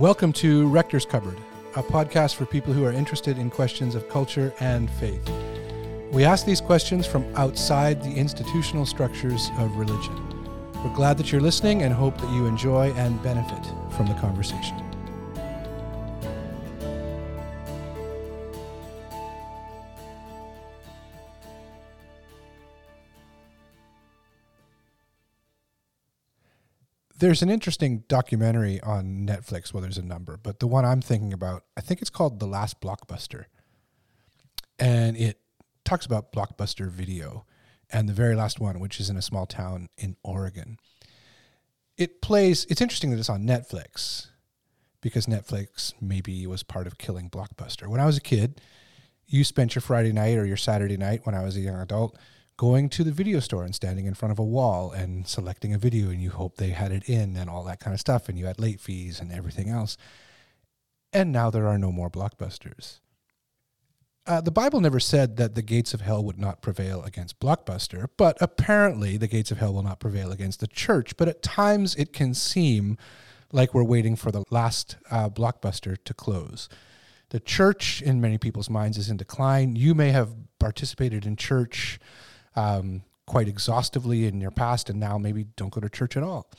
[0.00, 1.36] Welcome to Rector's Cupboard,
[1.76, 5.20] a podcast for people who are interested in questions of culture and faith.
[6.10, 10.16] We ask these questions from outside the institutional structures of religion.
[10.82, 14.89] We're glad that you're listening and hope that you enjoy and benefit from the conversation.
[27.20, 29.74] There's an interesting documentary on Netflix.
[29.74, 32.46] Well, there's a number, but the one I'm thinking about, I think it's called The
[32.46, 33.44] Last Blockbuster.
[34.78, 35.38] And it
[35.84, 37.44] talks about Blockbuster Video
[37.90, 40.78] and the very last one, which is in a small town in Oregon.
[41.98, 44.28] It plays, it's interesting that it's on Netflix
[45.02, 47.86] because Netflix maybe was part of killing Blockbuster.
[47.86, 48.62] When I was a kid,
[49.26, 52.16] you spent your Friday night or your Saturday night when I was a young adult
[52.60, 55.78] going to the video store and standing in front of a wall and selecting a
[55.78, 58.38] video and you hope they had it in and all that kind of stuff and
[58.38, 59.96] you had late fees and everything else.
[61.10, 63.00] And now there are no more blockbusters.
[64.26, 68.08] Uh, the Bible never said that the gates of hell would not prevail against Blockbuster,
[68.18, 71.16] but apparently the gates of hell will not prevail against the church.
[71.16, 72.98] But at times it can seem
[73.52, 76.68] like we're waiting for the last uh, Blockbuster to close.
[77.30, 79.76] The church, in many people's minds, is in decline.
[79.76, 81.98] You may have participated in church
[82.56, 86.50] um, quite exhaustively in your past, and now maybe don't go to church at all.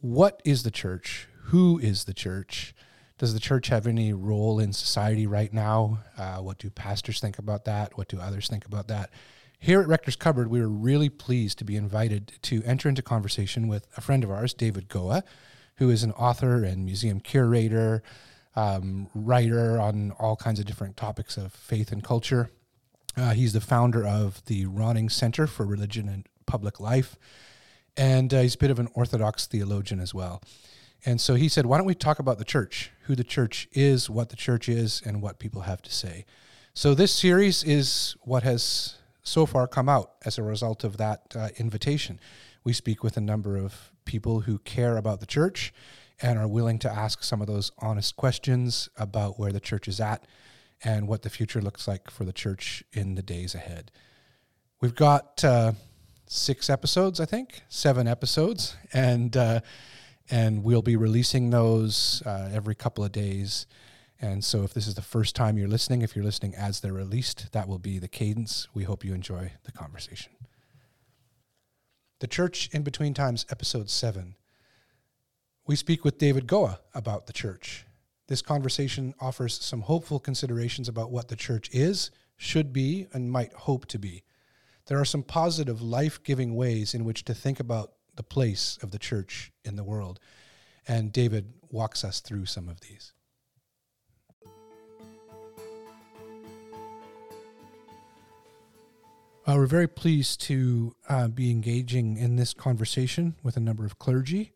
[0.00, 1.28] What is the church?
[1.44, 2.74] Who is the church?
[3.18, 5.98] Does the church have any role in society right now?
[6.16, 7.98] Uh, what do pastors think about that?
[7.98, 9.10] What do others think about that?
[9.58, 13.66] Here at Rector's Cupboard, we were really pleased to be invited to enter into conversation
[13.66, 15.24] with a friend of ours, David Goa,
[15.76, 18.04] who is an author and museum curator,
[18.54, 22.50] um, writer on all kinds of different topics of faith and culture.
[23.18, 27.16] Uh, he's the founder of the Ronning Center for Religion and Public Life,
[27.96, 30.40] and uh, he's a bit of an Orthodox theologian as well.
[31.04, 34.08] And so he said, Why don't we talk about the church, who the church is,
[34.08, 36.26] what the church is, and what people have to say?
[36.74, 38.94] So this series is what has
[39.24, 42.20] so far come out as a result of that uh, invitation.
[42.62, 45.74] We speak with a number of people who care about the church
[46.22, 49.98] and are willing to ask some of those honest questions about where the church is
[49.98, 50.24] at
[50.84, 53.90] and what the future looks like for the church in the days ahead.
[54.80, 55.72] We've got uh,
[56.26, 59.60] six episodes, I think, seven episodes, and uh,
[60.30, 63.66] and we'll be releasing those uh, every couple of days.
[64.20, 66.92] And so, if this is the first time you're listening, if you're listening as they're
[66.92, 68.68] released, that will be the cadence.
[68.74, 70.32] We hope you enjoy the conversation.
[72.20, 74.34] The Church in Between Times, Episode 7.
[75.68, 77.84] We speak with David Goa about the church
[78.28, 83.52] this conversation offers some hopeful considerations about what the church is, should be, and might
[83.54, 84.22] hope to be.
[84.86, 88.90] There are some positive, life giving ways in which to think about the place of
[88.90, 90.20] the church in the world.
[90.86, 93.12] And David walks us through some of these.
[99.46, 103.98] Uh, we're very pleased to uh, be engaging in this conversation with a number of
[103.98, 104.52] clergy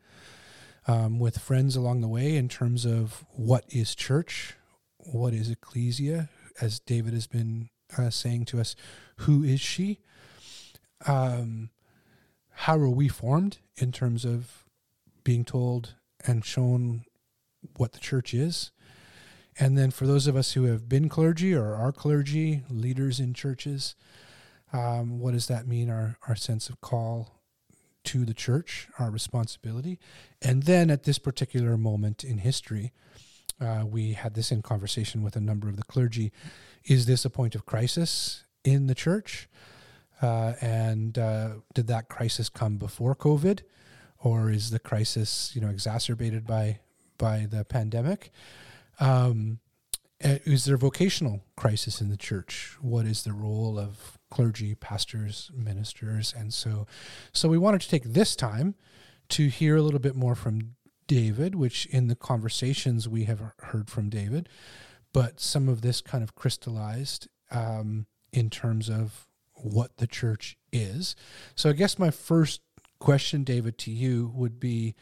[0.86, 4.54] um, with friends along the way in terms of what is church,
[4.98, 6.28] what is ecclesia,
[6.60, 8.74] as David has been uh, saying to us,
[9.18, 10.00] who is she?
[11.06, 11.70] Um,
[12.50, 14.64] how are we formed in terms of
[15.24, 15.94] being told
[16.26, 17.04] and shown
[17.76, 18.70] what the church is?
[19.58, 23.34] And then for those of us who have been clergy or are clergy, leaders in
[23.34, 23.94] churches,
[24.72, 25.90] um, what does that mean?
[25.90, 27.41] Our, our sense of call
[28.04, 29.98] to the church, our responsibility.
[30.40, 32.92] And then at this particular moment in history,
[33.60, 36.32] uh, we had this in conversation with a number of the clergy.
[36.84, 39.48] Is this a point of crisis in the church?
[40.20, 43.60] Uh, and uh, did that crisis come before COVID,
[44.18, 46.78] or is the crisis, you know, exacerbated by
[47.18, 48.30] by the pandemic?
[49.00, 49.58] Um,
[50.20, 52.76] is there a vocational crisis in the church?
[52.80, 56.86] What is the role of clergy, pastors, ministers, and so
[57.32, 58.74] so we wanted to take this time
[59.28, 60.74] to hear a little bit more from
[61.06, 64.48] David, which in the conversations we have heard from David,
[65.12, 71.14] but some of this kind of crystallized um, in terms of what the church is.
[71.54, 72.62] So I guess my first
[73.00, 74.94] question, David, to you would be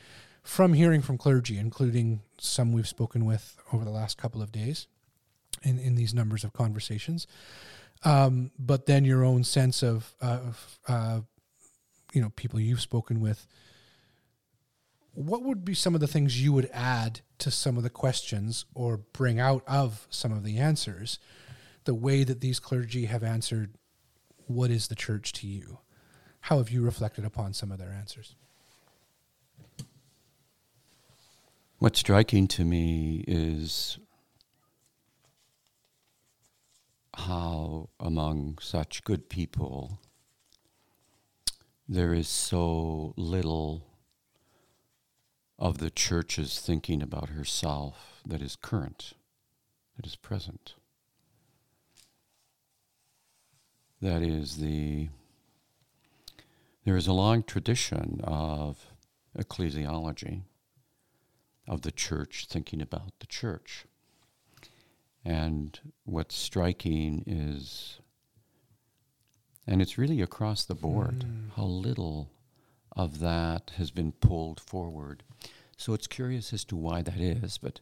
[0.42, 4.88] from hearing from clergy, including some we've spoken with over the last couple of days
[5.62, 7.28] in, in these numbers of conversations
[8.04, 11.20] um, but then your own sense of, of uh,
[12.12, 13.46] you know people you've spoken with
[15.12, 18.64] what would be some of the things you would add to some of the questions
[18.74, 21.18] or bring out of some of the answers?
[21.84, 23.74] The way that these clergy have answered
[24.46, 25.78] what is the church to you?
[26.42, 28.34] How have you reflected upon some of their answers?
[31.78, 33.98] What's striking to me is
[37.26, 40.00] how, among such good people,
[41.88, 43.86] there is so little
[45.58, 49.12] of the church's thinking about herself that is current,
[49.96, 50.74] that is present.
[54.00, 55.10] That is the
[56.84, 58.86] there is a long tradition of
[59.38, 60.42] ecclesiology,
[61.68, 63.84] of the church thinking about the church.
[65.24, 68.00] And what's striking is,
[69.66, 71.50] and it's really across the board, mm.
[71.56, 72.30] how little
[72.96, 75.22] of that has been pulled forward.
[75.76, 77.80] So it's curious as to why that is, but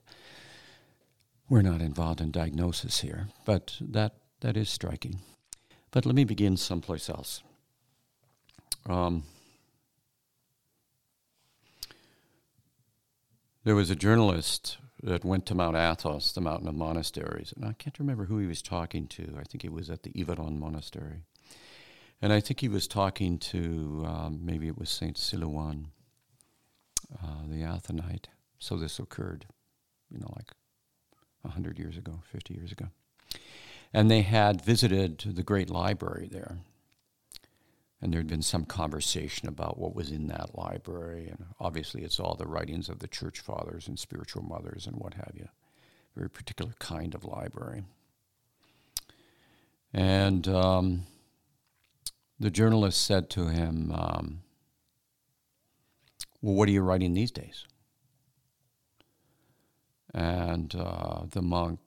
[1.48, 3.28] we're not involved in diagnosis here.
[3.44, 5.20] But that, that is striking.
[5.90, 7.42] But let me begin someplace else.
[8.86, 9.24] Um,
[13.64, 17.72] there was a journalist that went to Mount Athos, the mountain of monasteries, and I
[17.72, 19.36] can't remember who he was talking to.
[19.38, 21.22] I think it was at the Iviron Monastery.
[22.20, 25.86] And I think he was talking to, um, maybe it was Saint Silouan,
[27.22, 28.26] uh, the Athonite.
[28.58, 29.46] So this occurred,
[30.10, 30.50] you know, like
[31.42, 32.86] 100 years ago, 50 years ago.
[33.92, 36.58] And they had visited the great library there
[38.00, 41.28] and there had been some conversation about what was in that library.
[41.28, 45.14] And obviously, it's all the writings of the church fathers and spiritual mothers and what
[45.14, 45.48] have you.
[46.14, 47.82] Very particular kind of library.
[49.92, 51.06] And um,
[52.38, 54.42] the journalist said to him, um,
[56.40, 57.64] Well, what are you writing these days?
[60.14, 61.80] And uh, the monk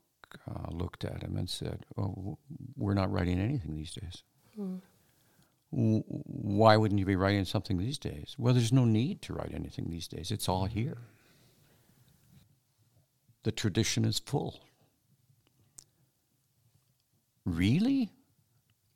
[0.50, 2.38] uh, looked at him and said, Oh,
[2.75, 4.24] we're not writing anything these days.
[4.60, 4.81] Mm
[5.72, 8.36] why wouldn't you be writing something these days?
[8.38, 10.30] Well, there's no need to write anything these days.
[10.30, 10.98] It's all here.
[13.44, 14.60] The tradition is full.
[17.46, 18.12] Really?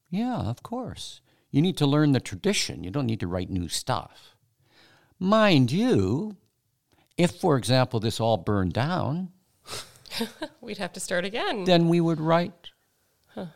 [0.09, 1.21] Yeah, of course.
[1.49, 2.83] You need to learn the tradition.
[2.83, 4.35] You don't need to write new stuff.
[5.17, 6.35] Mind you,
[7.17, 9.29] if, for example, this all burned down,
[10.61, 11.63] we'd have to start again.
[11.63, 12.71] Then we would write.
[13.27, 13.47] Huh.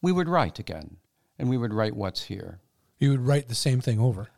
[0.00, 0.96] We would write again
[1.38, 2.60] and we would write what's here.
[2.98, 4.28] You would write the same thing over.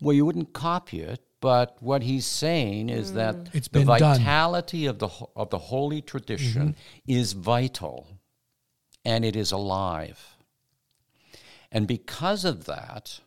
[0.00, 3.14] Well, you wouldn't copy it, but what he's saying is mm.
[3.14, 4.90] that it's the vitality done.
[4.90, 7.12] of the of the holy tradition mm-hmm.
[7.12, 8.08] is vital,
[9.04, 10.36] and it is alive.
[11.70, 13.20] And because of that,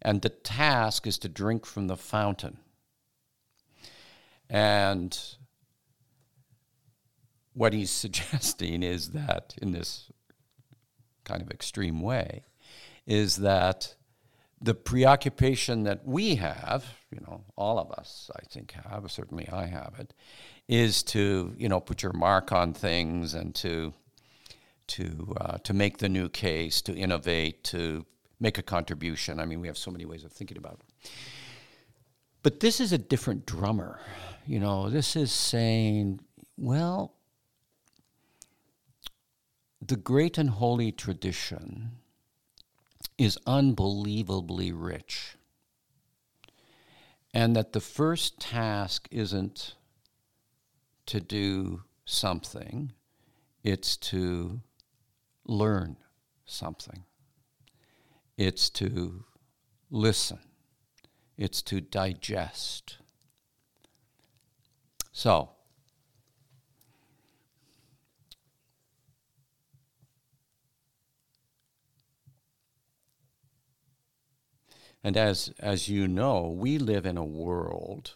[0.00, 2.58] and the task is to drink from the fountain.
[4.48, 5.18] And
[7.54, 10.10] what he's suggesting is that in this
[11.24, 12.44] kind of extreme way,
[13.06, 13.94] is that
[14.60, 19.66] the preoccupation that we have, you know, all of us, I think, have, certainly I
[19.66, 20.14] have it,
[20.68, 23.92] is to, you know, put your mark on things and to,
[24.86, 28.06] to, uh, to make the new case, to innovate, to
[28.38, 29.40] make a contribution.
[29.40, 31.10] I mean, we have so many ways of thinking about it.
[32.42, 34.00] But this is a different drummer.
[34.46, 36.20] You know, this is saying,
[36.56, 37.14] well,
[39.84, 41.90] the great and holy tradition
[43.18, 45.36] is unbelievably rich.
[47.34, 49.74] And that the first task isn't
[51.06, 52.92] to do something,
[53.64, 54.60] it's to
[55.44, 55.96] learn
[56.46, 57.04] something.
[58.36, 59.24] It's to
[59.90, 60.40] listen.
[61.36, 62.98] It's to digest.
[65.10, 65.50] So,
[75.04, 78.14] And as, as you know, we live in a world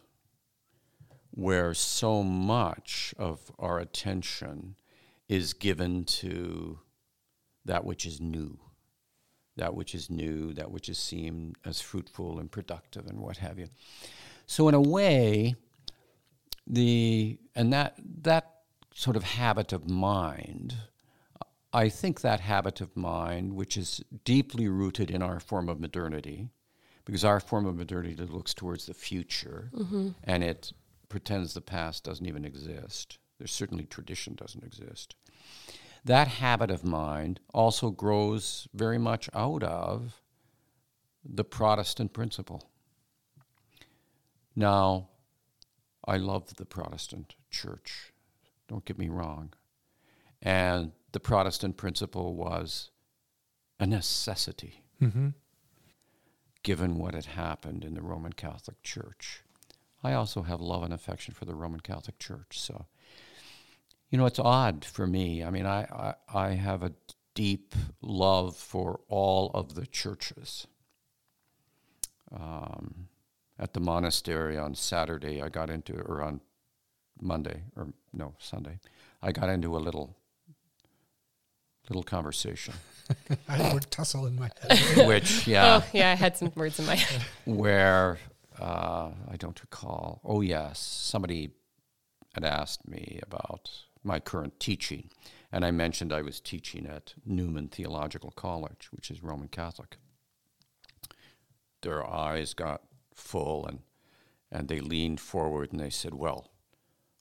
[1.30, 4.76] where so much of our attention
[5.28, 6.78] is given to
[7.64, 8.58] that which is new,
[9.56, 13.58] that which is new, that which is seen as fruitful and productive and what have
[13.58, 13.68] you.
[14.46, 15.56] So in a way,
[16.66, 18.52] the and that that
[18.94, 20.76] sort of habit of mind,
[21.72, 26.48] I think that habit of mind, which is deeply rooted in our form of modernity,
[27.06, 30.08] because our form of modernity looks towards the future mm-hmm.
[30.24, 30.72] and it
[31.08, 33.18] pretends the past doesn't even exist.
[33.38, 35.14] There's certainly tradition doesn't exist.
[36.04, 40.20] That habit of mind also grows very much out of
[41.24, 42.70] the Protestant principle.
[44.54, 45.08] Now,
[46.06, 48.12] I love the Protestant church,
[48.68, 49.52] don't get me wrong.
[50.42, 52.90] And the Protestant principle was
[53.78, 54.82] a necessity.
[55.00, 55.28] Mm-hmm
[56.66, 59.44] given what had happened in the Roman Catholic Church.
[60.02, 62.58] I also have love and affection for the Roman Catholic Church.
[62.58, 62.86] So,
[64.10, 65.44] you know, it's odd for me.
[65.44, 66.92] I mean, I, I, I have a
[67.36, 70.66] deep love for all of the churches.
[72.36, 73.06] Um,
[73.60, 76.40] at the monastery on Saturday, I got into, or on
[77.20, 78.80] Monday, or no, Sunday,
[79.22, 80.16] I got into a little
[81.88, 82.74] little conversation.
[83.48, 85.06] I had the word tussle in my head.
[85.06, 85.82] Which, yeah.
[85.82, 87.22] Oh, yeah, I had some words in my head.
[87.44, 88.18] Where
[88.60, 90.20] uh, I don't recall.
[90.24, 90.78] Oh, yes.
[90.78, 91.50] Somebody
[92.34, 93.70] had asked me about
[94.02, 95.10] my current teaching.
[95.52, 99.96] And I mentioned I was teaching at Newman Theological College, which is Roman Catholic.
[101.82, 102.82] Their eyes got
[103.14, 103.80] full and,
[104.50, 106.50] and they leaned forward and they said, Well,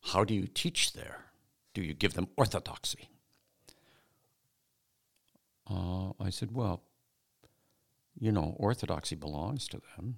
[0.01, 1.25] how do you teach there?
[1.73, 3.09] Do you give them orthodoxy?
[5.69, 6.81] Uh, I said, Well,
[8.19, 10.17] you know, orthodoxy belongs to them.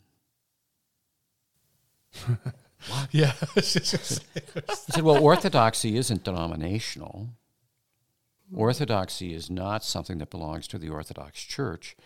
[3.12, 3.34] yeah.
[3.56, 7.30] I said, Well, orthodoxy isn't denominational.
[8.56, 11.98] Orthodoxy is not something that belongs to the Orthodox Church.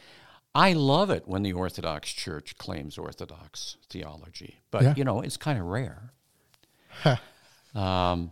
[0.56, 4.94] I love it when the Orthodox Church claims Orthodox theology, but Yeah.
[4.98, 6.14] you know it's kind of rare.
[7.76, 8.32] um,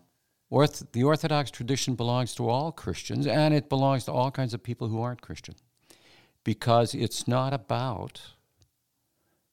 [0.49, 4.63] orth- the Orthodox tradition belongs to all Christians, and it belongs to all kinds of
[4.63, 5.55] people who aren't Christian,
[6.43, 8.21] because it's not about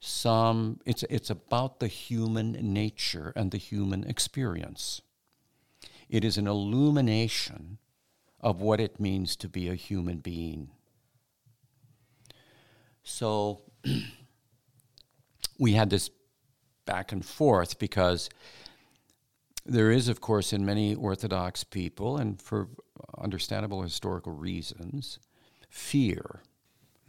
[0.00, 0.80] some.
[0.86, 5.00] It's it's about the human nature and the human experience.
[6.08, 7.78] It is an illumination
[8.40, 10.70] of what it means to be a human being.
[13.02, 13.62] So
[15.58, 16.10] we had this
[16.84, 18.28] back and forth because
[19.68, 22.68] there is, of course, in many Orthodox people, and for
[23.18, 25.18] understandable historical reasons,
[25.68, 26.42] fear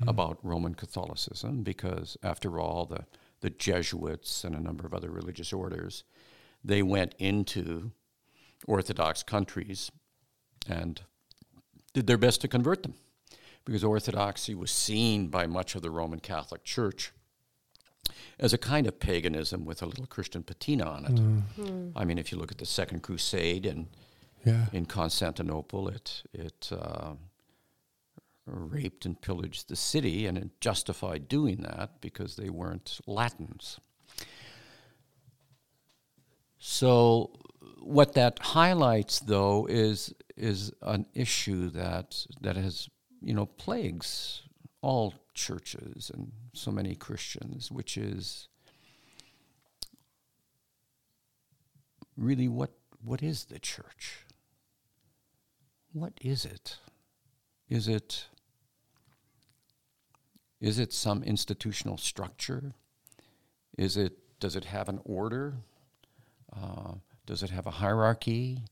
[0.02, 0.10] hmm.
[0.10, 3.06] about Roman Catholicism because, after all, the,
[3.42, 6.04] the Jesuits and a number of other religious orders,
[6.64, 7.92] they went into
[8.66, 9.92] Orthodox countries
[10.68, 11.02] and
[11.94, 12.96] did their best to convert them
[13.66, 17.12] because Orthodoxy was seen by much of the Roman Catholic Church
[18.40, 21.94] as a kind of paganism with a little Christian patina on it.
[21.96, 23.88] I mean, if you look at the Second Crusade and
[24.46, 24.68] Yeah.
[24.72, 27.16] in Constantinople, it it uh,
[28.46, 33.80] raped and pillaged the city, and it justified doing that because they weren't Latins.
[36.60, 37.32] So,
[37.82, 42.90] what that highlights, though, is is an issue that that has
[43.22, 44.44] you know plagues
[44.82, 48.48] all churches and so many Christians, which is
[52.18, 52.72] really what
[53.04, 54.26] what is the church?
[55.94, 56.78] What is it?
[57.70, 58.26] Is it
[60.60, 62.74] is it some institutional structure?
[63.78, 65.54] Is it does it have an order?
[66.52, 68.64] Uh, does it have a hierarchy?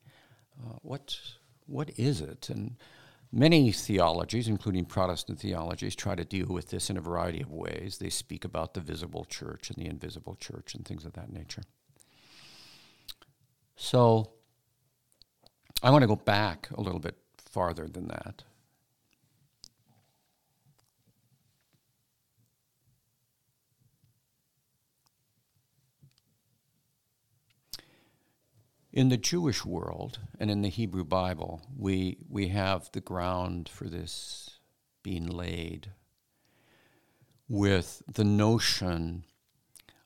[0.60, 1.18] Uh, what
[1.68, 2.50] what is it?
[2.50, 2.78] And
[3.32, 7.98] many theologies, including Protestant theologies, try to deal with this in a variety of ways.
[7.98, 11.64] They speak about the visible church and the invisible church and things of that nature.
[13.76, 14.32] So
[15.84, 18.44] I want to go back a little bit farther than that.
[28.96, 33.90] In the Jewish world and in the Hebrew Bible, we, we have the ground for
[33.90, 34.60] this
[35.04, 35.92] being laid
[37.50, 39.26] with the notion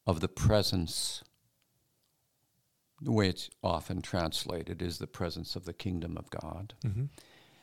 [0.08, 1.24] of the presence
[3.02, 7.06] the way it's often translated is the presence of the kingdom of God Mm-hmm.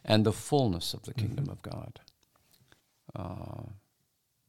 [0.03, 2.01] and the fullness of the kingdom of God.
[3.15, 3.65] Uh,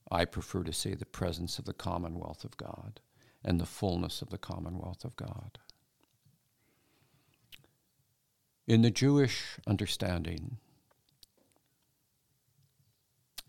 [0.10, 3.02] I prefer to say the presence of the commonwealth of God
[3.44, 5.58] and the fullness of the commonwealth of God.
[8.68, 10.58] In the Jewish understanding,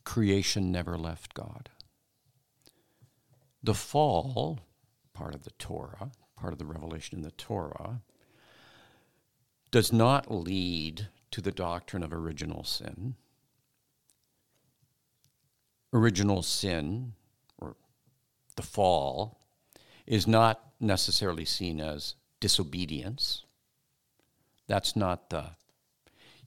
[0.05, 1.71] creation never left God.
[3.61, 4.61] The fall,
[5.13, 8.01] part of the Torah, part of the revelation in the Torah,
[9.73, 13.17] does not lead to the doctrine of original sin.
[15.93, 17.15] Original sin,
[17.59, 17.75] or
[18.55, 19.41] the fall,
[20.07, 23.45] is not necessarily seen as disobedience.
[24.69, 25.51] That's not the.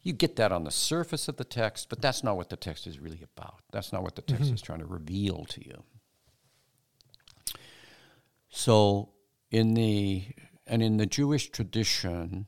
[0.04, 2.88] You get that on the surface of the text, but that's not what the text
[2.88, 3.60] is really about.
[3.72, 5.84] That's not what the text is trying to reveal to you.
[8.50, 9.10] So,
[9.52, 10.26] in the
[10.66, 12.48] and in the Jewish tradition,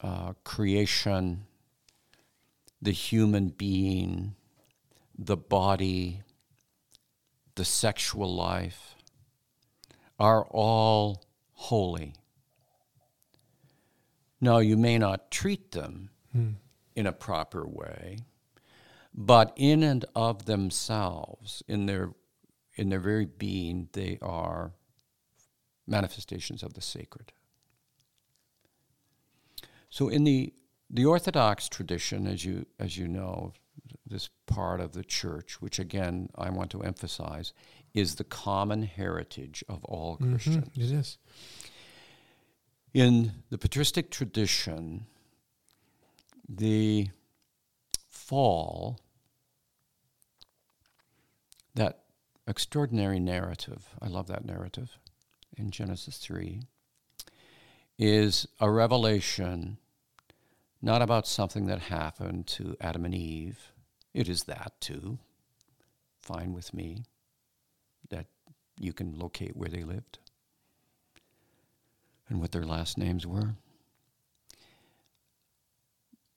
[0.00, 1.46] uh, creation,
[2.80, 4.34] the human being,
[5.16, 6.22] the body,
[7.54, 8.94] the sexual life
[10.18, 12.14] are all holy.
[14.40, 16.50] Now, you may not treat them hmm.
[16.94, 18.18] in a proper way,
[19.14, 22.12] but in and of themselves, in their,
[22.74, 24.72] in their very being, they are
[25.86, 27.32] manifestations of the sacred.
[29.88, 30.52] So, in the,
[30.90, 33.54] the Orthodox tradition, as you, as you know,
[34.06, 37.52] this part of the church, which again I want to emphasize,
[37.94, 40.32] is the common heritage of all mm-hmm.
[40.32, 40.70] Christians.
[40.76, 41.18] It is.
[42.92, 45.06] In the patristic tradition,
[46.48, 47.08] the
[48.08, 49.00] fall,
[51.74, 52.04] that
[52.46, 54.98] extraordinary narrative, I love that narrative
[55.56, 56.62] in Genesis 3,
[57.98, 59.78] is a revelation
[60.82, 63.72] not about something that happened to Adam and Eve.
[64.14, 65.18] It is that too.
[66.18, 67.04] Fine with me
[68.10, 68.26] that
[68.78, 70.18] you can locate where they lived
[72.28, 73.54] and what their last names were.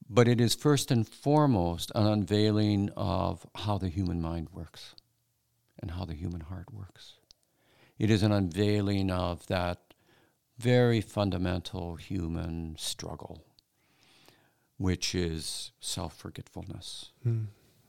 [0.10, 4.96] But it is first and foremost an unveiling of how the human mind works
[5.80, 7.14] and how the human heart works.
[8.00, 9.94] It is an unveiling of that
[10.58, 13.46] very fundamental human struggle,
[14.78, 17.44] which is self forgetfulness, hmm.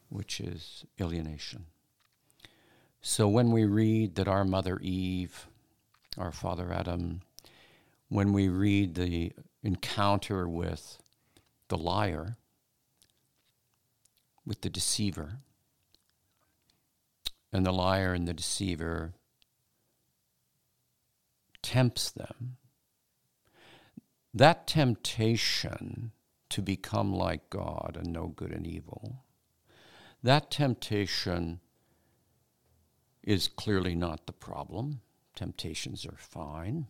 [0.08, 1.66] which is alienation.
[3.00, 5.46] So when we read that our mother Eve,
[6.18, 7.22] our father Adam,
[8.10, 10.98] when we read the encounter with
[11.68, 12.36] the liar,
[14.44, 15.38] with the deceiver,
[17.52, 19.14] and the liar and the deceiver
[21.62, 22.56] tempts them,
[24.34, 26.10] that temptation
[26.48, 29.24] to become like God and know good and evil,
[30.22, 31.60] that temptation
[33.22, 35.00] is clearly not the problem.
[35.36, 36.88] Temptations are fine.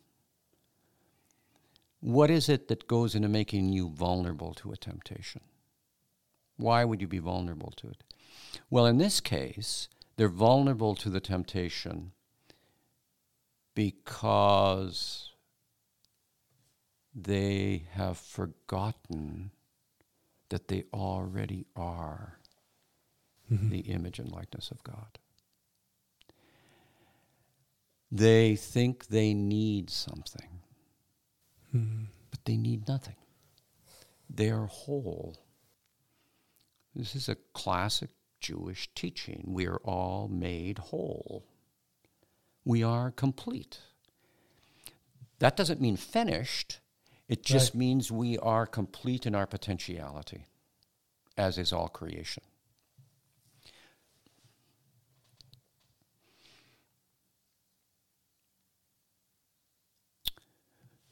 [2.00, 5.42] What is it that goes into making you vulnerable to a temptation?
[6.56, 8.04] Why would you be vulnerable to it?
[8.68, 12.12] Well, in this case, they're vulnerable to the temptation
[13.74, 15.32] because
[17.14, 19.50] they have forgotten
[20.50, 22.38] that they already are
[23.50, 23.70] mm-hmm.
[23.70, 25.18] the image and likeness of God.
[28.12, 30.59] They think they need something,
[31.72, 33.16] but they need nothing.
[34.28, 35.36] They are whole.
[36.94, 39.44] This is a classic Jewish teaching.
[39.46, 41.44] We are all made whole.
[42.64, 43.78] We are complete.
[45.38, 46.80] That doesn't mean finished.
[47.28, 47.78] It just Right.
[47.78, 50.46] means we are complete in our potentiality,
[51.36, 52.42] as is all creation.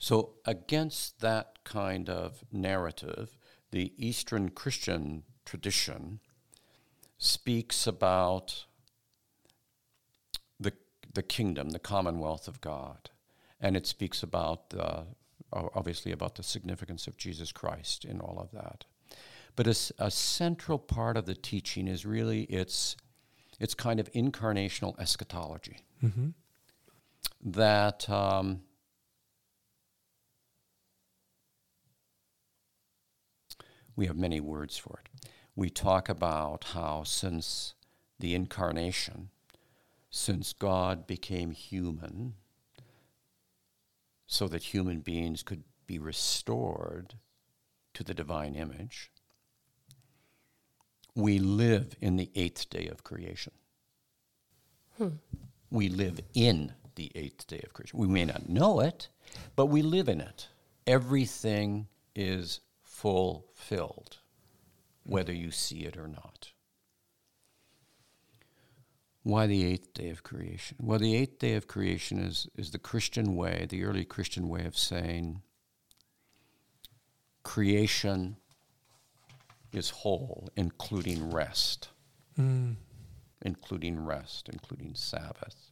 [0.08, 3.36] So, against that kind of narrative,
[3.72, 6.20] the Eastern Christian tradition
[7.18, 8.64] speaks about
[10.58, 10.72] the,
[11.12, 13.10] the kingdom, the commonwealth of God.
[13.60, 15.02] And it speaks about, uh,
[15.52, 18.86] obviously, about the significance of Jesus Christ in all of that.
[19.56, 22.96] But a central part of the teaching is really its,
[23.60, 25.84] its kind of incarnational eschatology.
[27.44, 28.08] That.
[28.08, 28.62] Um,
[33.98, 35.28] we have many words for it.
[35.56, 37.74] We talk about how since
[38.20, 39.30] the incarnation,
[40.08, 42.34] since God became human,
[44.24, 47.14] so that human beings could be restored
[47.94, 49.10] to the divine image,
[51.16, 53.54] we live in the eighth day of creation.
[54.96, 55.16] Hmm.
[55.72, 57.98] We live in the eighth day of creation.
[57.98, 59.08] We may not know it,
[59.56, 60.46] but we live in it.
[60.86, 62.60] Everything is
[62.98, 64.18] fulfilled,
[65.04, 66.50] whether you see it or not.
[69.22, 70.78] Why the eighth day of creation?
[70.80, 74.64] Well, the eighth day of creation is, is the Christian way, the early Christian way
[74.64, 75.42] of saying
[77.44, 78.36] creation
[79.72, 81.90] is whole, including rest,
[82.34, 82.72] hmm.
[83.42, 85.70] including rest, including Sabbath.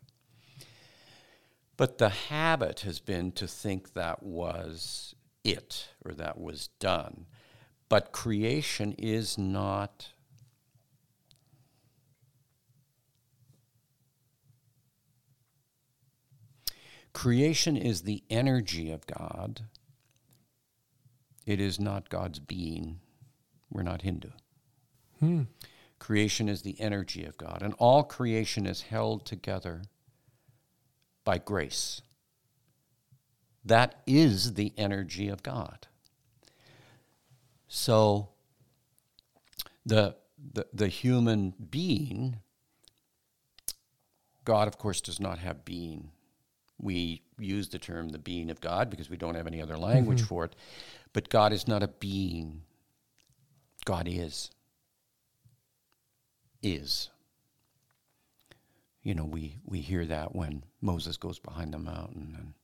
[1.76, 7.26] But the habit has been to think that was it or that was done.
[7.88, 10.08] But creation is not.
[17.12, 19.62] Creation is the energy of God.
[21.46, 23.00] It is not God's being.
[23.70, 24.30] We're not Hindu.
[25.20, 25.42] Hmm.
[25.98, 29.82] Creation is the energy of God, and all creation is held together
[31.24, 32.02] by grace.
[33.66, 35.88] That is the energy of God.
[37.66, 38.28] So
[39.84, 40.14] the,
[40.52, 42.36] the, the human being,
[44.44, 46.10] God, of course, does not have being.
[46.78, 50.18] We use the term the being of God because we don't have any other language
[50.18, 50.28] mm-hmm.
[50.28, 50.54] for it.
[51.12, 52.62] But God is not a being,
[53.84, 54.50] God is.
[56.62, 57.10] Is.
[59.02, 62.54] You know, we, we hear that when Moses goes behind the mountain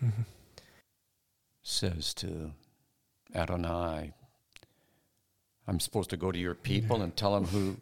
[0.00, 0.22] and mm-hmm.
[1.64, 2.52] Says to
[3.34, 4.12] Adonai,
[5.66, 7.78] I'm supposed to go to your people and tell them who,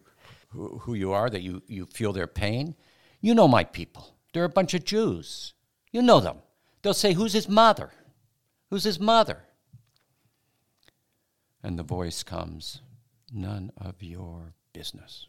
[0.51, 2.77] who, who you are, that you, you feel their pain.
[3.21, 4.15] You know my people.
[4.33, 5.53] They're a bunch of Jews.
[5.91, 6.39] You know them.
[6.81, 7.91] They'll say, Who's his mother?
[8.71, 9.41] Who's his mother?
[11.63, 12.81] And the voice comes,
[13.33, 15.27] None of your business.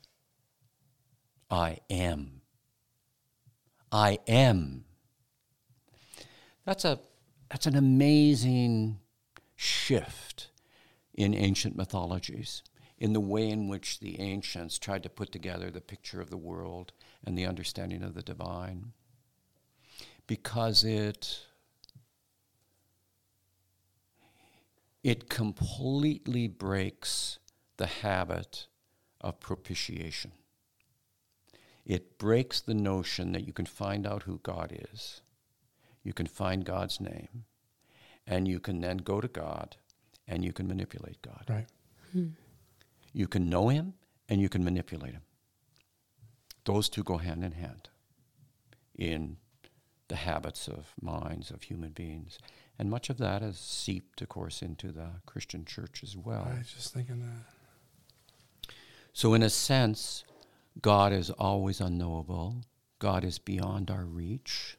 [1.49, 2.41] I am.
[3.91, 4.85] I am.
[6.65, 6.99] That's a
[7.53, 8.97] that's an amazing
[9.55, 10.47] shift
[11.13, 12.63] in ancient mythologies,
[12.97, 16.37] in the way in which the ancients tried to put together the picture of the
[16.37, 18.91] world and the understanding of the divine.
[20.25, 21.41] Because it
[25.03, 27.37] it completely breaks
[27.77, 28.65] the habit
[29.21, 30.31] of propitiation.
[31.85, 35.21] It breaks the notion that you can find out who God is,
[36.03, 37.45] you can find God's name,
[38.27, 39.77] and you can then go to God
[40.27, 41.45] and you can manipulate God.
[41.49, 41.67] Right.
[42.11, 42.27] Hmm.
[43.13, 43.93] You can know Him
[44.29, 45.23] and you can manipulate Him.
[46.65, 47.89] Those two go hand in hand
[48.97, 49.37] in
[50.07, 52.37] the habits of minds of human beings.
[52.79, 56.47] And much of that has seeped, of course, into the Christian church as well.
[56.49, 58.73] I was just thinking that.
[59.13, 60.23] So, in a sense,
[60.81, 62.63] God is always unknowable.
[62.97, 64.77] God is beyond our reach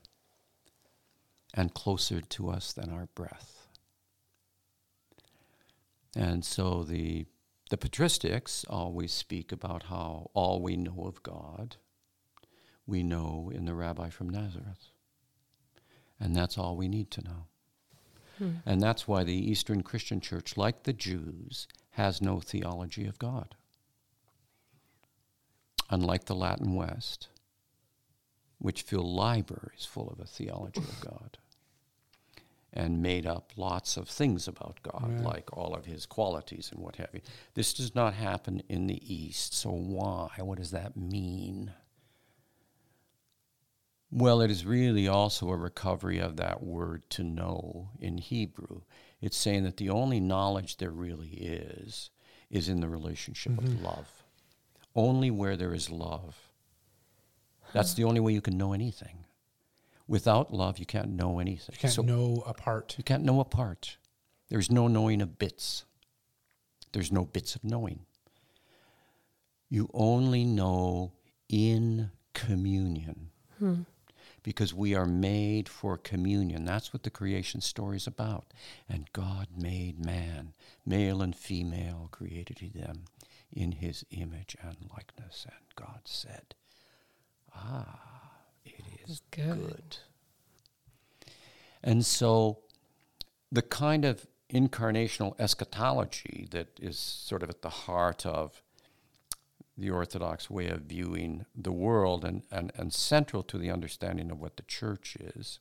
[1.55, 3.69] and closer to us than our breath.
[6.17, 7.27] And so the,
[7.71, 11.77] the patristics always speak about how all we know of God,
[12.87, 14.90] we know in the rabbi from Nazareth.
[16.21, 17.47] And that's all we need to know.
[18.38, 18.51] Hmm.
[18.67, 23.55] And that's why the Eastern Christian Church, like the Jews, has no theology of God
[25.90, 27.29] unlike the Latin West,
[28.59, 31.38] which fill libraries full of a theology of God
[32.75, 35.23] and made up lots of things about God, Right.
[35.23, 37.21] like all of his qualities and what have you.
[37.55, 39.55] This does not happen in the East.
[39.55, 40.31] So, why?
[40.41, 41.73] What does that mean?
[44.11, 48.83] Well, it is really also a recovery of that word to know in Hebrew.
[49.21, 52.11] It's saying that the only knowledge there really is
[52.51, 53.85] is in the relationship of mm-hmm.
[53.85, 54.25] love.
[54.95, 56.51] Only where there is love.
[57.73, 59.25] That's the only way you can know anything.
[60.07, 61.73] Without love, you can't know anything.
[61.73, 62.95] You can't So- know apart.
[62.99, 63.97] you can't know a part.
[64.49, 65.85] There's no knowing of bits.
[66.93, 68.05] There's no bits of knowing.
[69.69, 71.12] You only know
[71.49, 73.31] in communion.
[74.43, 76.67] Because we are made for communion.
[76.67, 78.53] That's what the creation story is about.
[78.87, 80.53] And God made man,
[80.85, 83.07] male and female, created he them
[83.51, 85.47] in his image and likeness.
[85.49, 86.55] And God said,
[87.55, 88.24] Ah,
[88.64, 88.74] it
[89.09, 89.59] is Good.
[89.59, 89.96] good.
[91.83, 92.59] And so
[93.53, 98.62] the kind of incarnational eschatology that is sort of at the heart of
[99.77, 104.40] the Orthodox way of viewing the world and, and, and central to the understanding of
[104.40, 105.59] what the church is,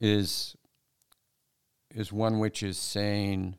[0.00, 0.56] is,
[1.94, 3.56] is one which is saying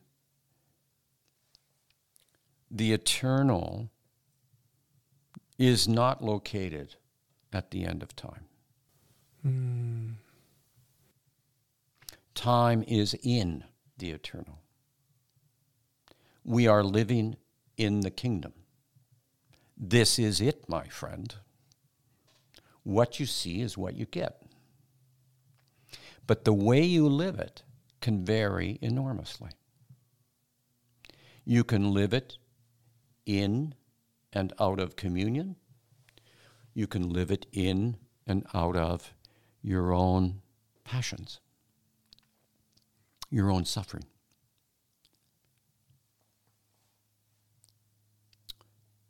[2.70, 3.88] the eternal
[5.56, 6.96] is not located
[7.56, 8.44] at the end of time.
[9.44, 10.14] Mm.
[12.34, 13.64] Time is in
[13.96, 14.60] the eternal.
[16.44, 17.36] We are living
[17.78, 18.52] in the kingdom.
[19.76, 21.34] This is it, my friend.
[22.82, 24.42] What you see is what you get.
[26.26, 27.62] But the way you live it
[28.02, 29.50] can vary enormously.
[31.44, 32.36] You can live it
[33.24, 33.74] in
[34.32, 35.56] and out of communion.
[36.76, 39.14] You can live it in and out of
[39.62, 40.42] your own
[40.84, 41.40] passions,
[43.30, 44.04] your own suffering.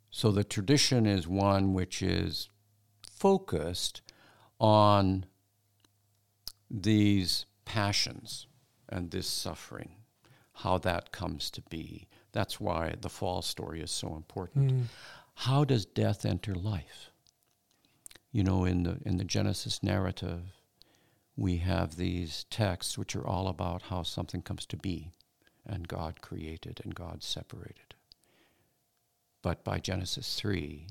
[0.09, 2.47] So the tradition is one which is
[3.05, 4.01] focused
[4.61, 5.25] on
[6.71, 8.47] these passions
[8.87, 9.91] and this suffering,
[10.53, 12.07] how that comes to be.
[12.31, 14.71] That's why the fall story is so important.
[14.71, 14.83] Mm.
[15.35, 17.11] How does death enter life?
[18.31, 20.41] You know, in the in the Genesis narrative,
[21.35, 25.11] we have these texts which are all about how something comes to be
[25.65, 27.95] and God created and God separated.
[29.41, 30.87] But by Genesis 3,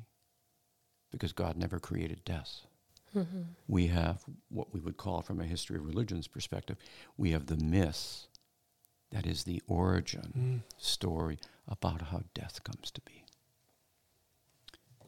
[1.11, 2.67] because God never created death,
[3.15, 3.43] mm-hmm.
[3.67, 6.77] we have what we would call, from a history of religions perspective,
[7.17, 8.27] we have the myth
[9.11, 10.83] that is the origin mm.
[10.83, 13.25] story about how death comes to be.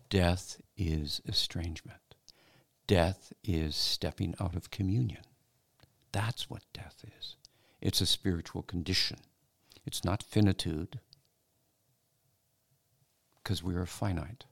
[0.08, 2.07] Death is estrangement.
[2.88, 5.22] Death is stepping out of communion.
[6.10, 7.36] That's what death is.
[7.80, 9.18] It's a spiritual condition.
[9.86, 10.98] It's not finitude,
[13.36, 14.46] because we are finite.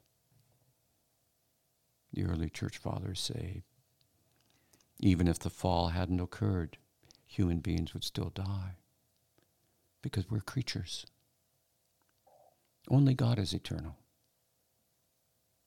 [2.13, 3.63] The early church fathers say
[5.01, 6.79] even if the fall hadn't occurred,
[7.27, 8.77] human beings would still die
[10.01, 11.05] because we're creatures.
[12.89, 13.97] Only God is eternal.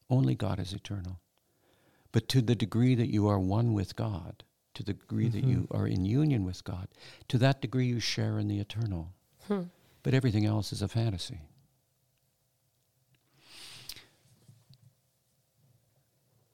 [0.09, 1.19] Only God is eternal.
[2.11, 4.43] But to the degree that you are one with God,
[4.73, 5.39] to the degree mm-hmm.
[5.39, 6.87] that you are in union with God,
[7.27, 9.13] to that degree you share in the eternal.
[9.47, 9.63] Hmm.
[10.03, 11.39] But everything else is a fantasy.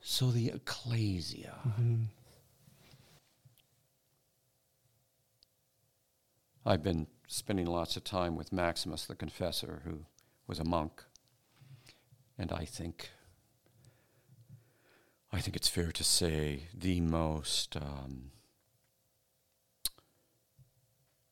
[0.01, 1.55] So the ecclesia.
[1.67, 2.03] Mm-hmm.
[6.65, 10.05] I've been spending lots of time with Maximus the Confessor, who
[10.47, 11.03] was a monk.
[12.37, 13.11] And I think
[15.35, 18.31] I think it's fair to say the most um,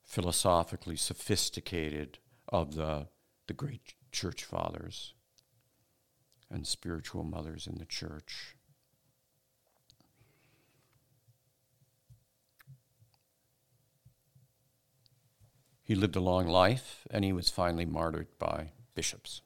[0.04, 3.08] philosophically sophisticated of the
[3.48, 5.14] the great church fathers
[6.50, 8.58] and spiritual mothers in the church.
[15.82, 19.42] He lived a long life and he was finally martyred by bishops,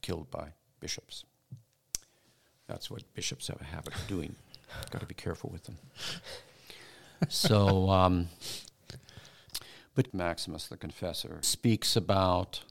[0.00, 1.26] killed by bishops.
[2.66, 4.34] That's what bishops have a habit of doing.
[4.90, 5.76] Got to be careful with them.
[7.28, 8.28] so, um,
[9.94, 12.62] but Maximus the Confessor speaks about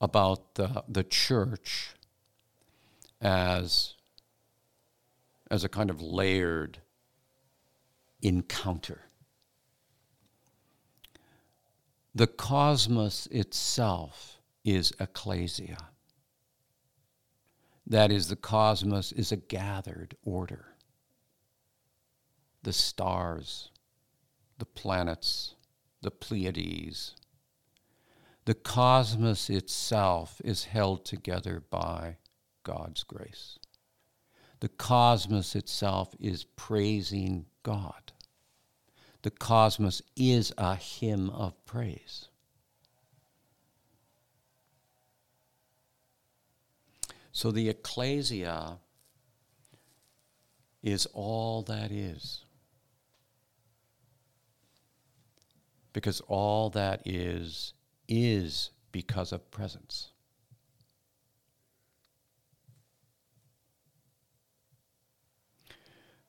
[0.00, 1.94] about the the church
[3.20, 3.94] as
[5.50, 6.78] as a kind of layered
[8.20, 9.02] encounter
[12.14, 15.88] the cosmos itself is ecclesia.
[17.86, 20.76] That is, the cosmos is a gathered order.
[22.62, 23.70] The stars,
[24.58, 25.54] the planets,
[26.00, 27.14] the Pleiades.
[28.44, 32.18] The cosmos itself is held together by
[32.62, 33.58] God's grace.
[34.60, 38.12] The cosmos itself is praising God
[39.22, 42.28] the cosmos is a hymn of praise.
[47.32, 48.78] So the ecclesia
[50.82, 52.44] is all that is.
[55.92, 57.74] Because all that is,
[58.08, 60.08] is because of presence.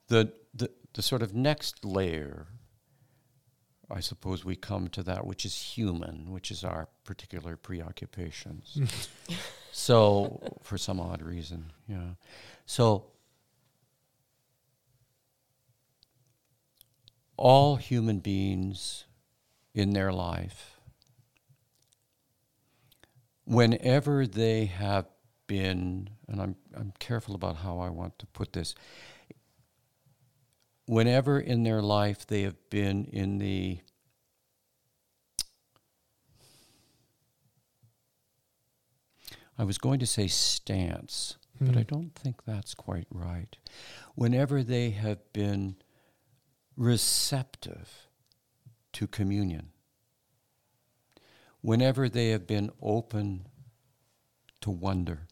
[0.08, 2.48] The, the, the sort of next layer
[3.92, 8.80] I suppose we come to that which is human, which is our particular preoccupations.
[9.76, 12.12] so, for some odd reason, yeah.
[12.68, 13.06] So,
[17.38, 19.06] all human beings
[19.74, 20.80] in their life,
[23.46, 25.08] whenever they have
[25.48, 28.76] been, and I'm, I'm careful about how I want to put this,
[30.86, 33.80] whenever in their life they have been in the
[39.58, 41.96] I was going to say stance, but I hmm.
[41.96, 43.56] don't think that's quite right.
[44.16, 45.76] Whenever they have been
[46.76, 48.08] receptive
[48.94, 49.70] to communion,
[51.62, 53.48] whenever they have been open
[54.62, 55.28] to wonder,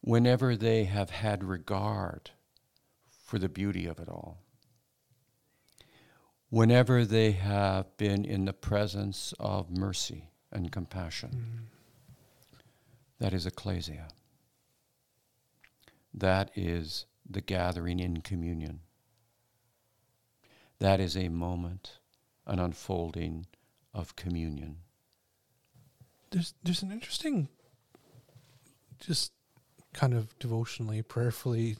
[0.00, 2.30] whenever they have had regard
[3.26, 4.38] for the beauty of it all.
[6.48, 11.75] Whenever they have been in the presence of mercy and compassion, mm.
[13.18, 14.08] That is ecclesia.
[16.12, 18.80] That is the gathering in communion.
[20.78, 21.98] That is a moment,
[22.46, 23.46] an unfolding
[23.94, 24.76] of communion.
[26.30, 27.48] There's there's an interesting,
[29.00, 29.32] just
[29.94, 31.76] kind of devotionally, prayerfully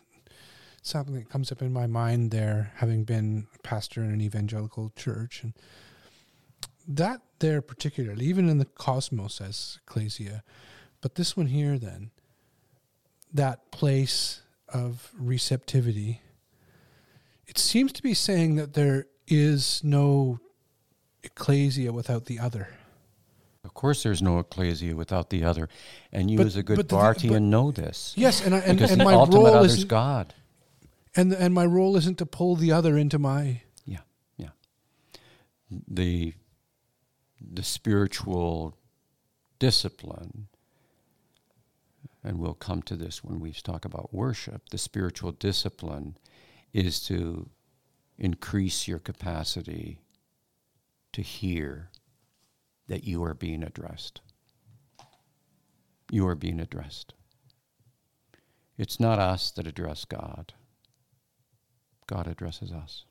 [0.81, 4.91] something that comes up in my mind there, having been a pastor in an evangelical
[4.97, 5.53] church, and
[6.87, 10.43] that there particularly, even in the cosmos as ecclesia,
[11.07, 12.11] but this one here, then,
[13.33, 16.21] that place of receptivity
[17.47, 20.41] it seems to be saying that there is no
[21.23, 22.71] ecclesia without the other.
[23.63, 25.69] Of course, there's no ecclesia without the other,
[26.11, 28.91] and you, But- as a good Barthian, but- know this Yes, and I, and, because
[28.91, 30.35] and the my ultimate role other is is God.
[31.15, 34.01] and and my role isn't to pull the other into my Yeah,
[34.37, 34.49] yeah.
[35.87, 36.35] The
[37.41, 38.77] the spiritual
[39.61, 40.49] discipline,
[42.27, 44.69] and we'll come to this when we talk about worship.
[44.71, 46.17] The spiritual discipline
[46.73, 47.49] is to
[48.19, 50.01] increase your capacity
[51.13, 51.91] to hear
[52.89, 54.21] that you are being addressed.
[56.11, 57.15] You are being addressed.
[58.77, 60.53] It's not us that address God.
[62.07, 63.05] God addresses us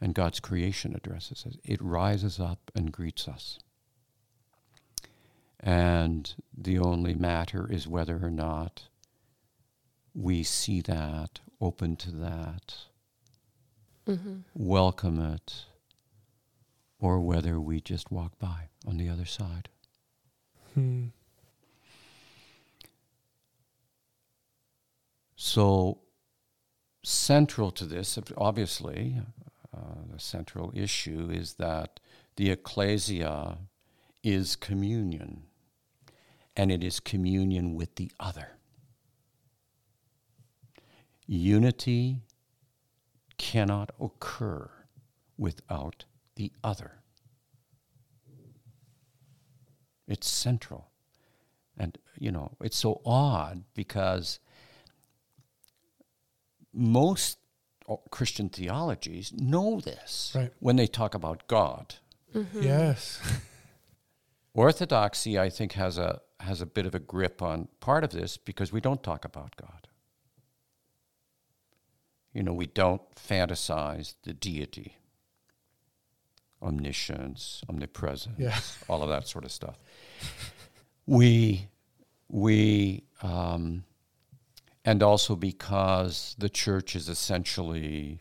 [0.00, 1.56] and God's creation addresses us.
[1.64, 3.58] It rises up and greets us.
[5.60, 8.88] And the only matter is whether or not
[10.14, 12.74] we see that, open to that,
[14.54, 15.64] welcome it,
[17.00, 19.68] or whether we just walk by on the other side.
[20.74, 21.08] hmm,
[25.40, 26.00] So,
[27.04, 29.20] central to this, obviously,
[29.72, 29.80] uh,
[30.12, 32.00] the central issue is that
[32.36, 33.58] the ecclesia
[34.24, 35.44] is communion,
[36.58, 38.48] and it is communion with the other.
[41.26, 42.22] Unity
[43.38, 44.68] cannot occur
[45.38, 46.92] without the other.
[50.08, 50.90] It's central.
[51.76, 54.40] And, you know, it's so odd because
[56.72, 57.38] most
[58.10, 60.52] Christian theologies know this Right.
[60.58, 61.94] when they talk about God.
[62.60, 63.20] yes
[64.54, 68.36] Orthodoxy, I think, has a has a bit of a grip on part of this
[68.36, 69.88] because we don't talk about God.
[72.32, 74.96] You know, we don't fantasize the deity,
[76.62, 78.58] omniscience, omnipresence, Yeah.
[78.88, 79.78] all of that sort of stuff.
[81.06, 81.68] We
[82.28, 83.84] we um,
[84.84, 88.20] and also because the church is essentially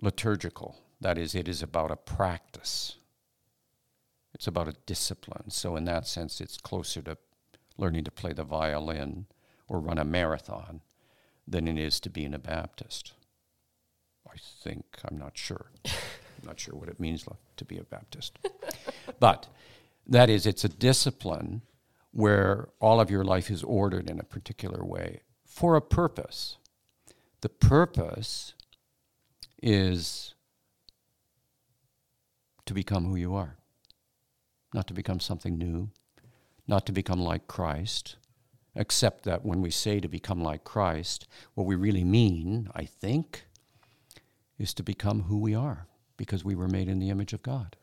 [0.00, 0.76] liturgical.
[1.00, 2.96] That is, it is about a practice.
[4.36, 5.48] It's about a discipline.
[5.48, 7.16] So, in that sense, it's closer to
[7.78, 9.24] learning to play the violin
[9.66, 10.82] or run a marathon
[11.48, 13.14] than it is to being a Baptist.
[14.28, 15.70] I think, I'm not sure.
[15.86, 17.24] I'm not sure what it means
[17.56, 18.38] to be a Baptist.
[19.20, 19.46] but
[20.06, 21.62] that is, it's a discipline
[22.10, 26.58] where all of your life is ordered in a particular way for a purpose.
[27.40, 28.52] The purpose
[29.62, 30.34] is
[32.66, 33.56] to become who you are,
[34.74, 35.90] not to become something new,
[36.66, 38.16] not to become like Christ,
[38.74, 43.46] except that when we say to become like Christ, what we really mean, I think,
[44.58, 47.76] is to become who we are because we were made in the image of God.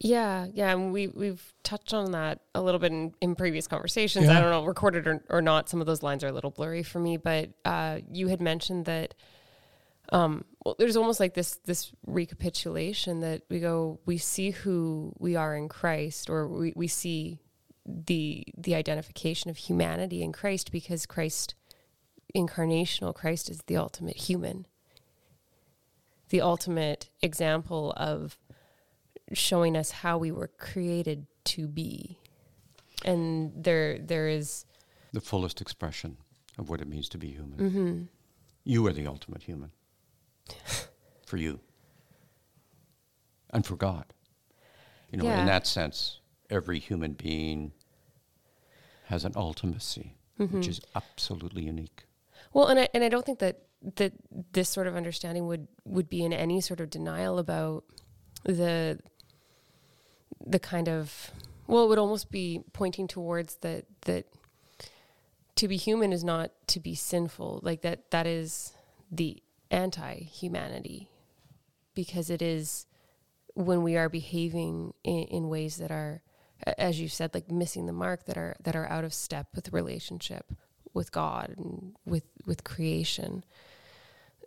[0.00, 4.28] Yeah, yeah, and we we've touched on that a little bit in, in previous conversations.
[4.28, 5.68] I don't know, recorded or, or not.
[5.68, 8.86] Some of those lines are a little blurry for me, but uh, you had mentioned
[8.86, 9.14] that.
[10.12, 15.36] Um, well, there's almost like this this recapitulation that we go, we see who we
[15.36, 17.40] are in Christ, or we, we see
[17.86, 21.54] the the identification of humanity in Christ because Christ,
[22.34, 24.66] incarnational Christ, is the ultimate human,
[26.28, 28.38] the ultimate example of
[29.32, 32.18] showing us how we were created to be.
[33.04, 34.64] And there there is
[35.12, 36.18] The fullest expression
[36.58, 37.58] of what it means to be human.
[37.58, 38.02] Mm-hmm.
[38.64, 39.70] You are the ultimate human
[41.26, 41.60] for you
[43.50, 44.06] and for God.
[45.10, 45.40] You know, Yeah.
[45.40, 47.72] in that sense, every human being
[49.06, 50.56] has an ultimacy, Mm-hmm.
[50.58, 52.06] which is absolutely unique.
[52.52, 53.60] well and I and I don't think that
[53.96, 54.12] that
[54.52, 57.84] this sort of understanding would would be in any sort of denial about
[58.44, 58.98] the
[60.44, 61.30] the kind of
[61.68, 64.26] well it would almost be pointing towards that that
[65.54, 68.72] to be human is not to be sinful like that that is
[69.12, 69.40] the
[69.70, 71.08] anti-humanity
[71.94, 72.86] because it is
[73.54, 76.22] when we are behaving in, in ways that are
[76.78, 79.72] as you said like missing the mark that are that are out of step with
[79.72, 80.52] relationship
[80.92, 83.44] with god and with with creation.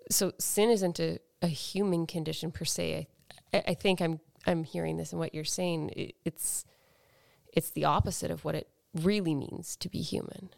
[0.10, 3.08] So sin isn't a, a human condition per se.
[3.54, 5.92] I, I think i'm i'm hearing this in what you're saying.
[5.96, 6.66] It, it's
[7.54, 10.50] it's the opposite of what it really means to be human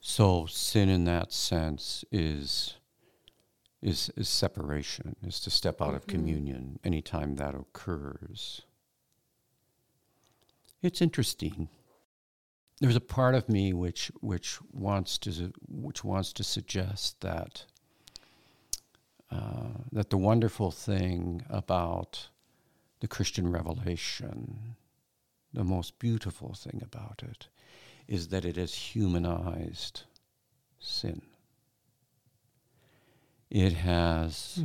[0.00, 2.74] So sin in that sense is
[3.82, 8.62] is is separation, is to step out of communion anytime that occurs.
[10.82, 11.68] It's interesting.
[12.80, 17.64] there's a part of me which which wants to which wants to suggest that
[19.30, 22.28] uh, that the wonderful thing about
[23.00, 24.76] the Christian revelation,
[25.52, 27.48] the most beautiful thing about it,
[28.08, 30.02] is that it has humanized
[30.80, 31.22] sin.
[33.50, 34.64] It has hmm.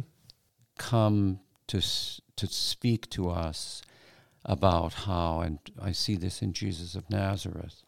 [0.77, 1.81] come to
[2.35, 3.81] to speak to us
[4.45, 7.83] about how, and I see this in Jesus of Nazareth,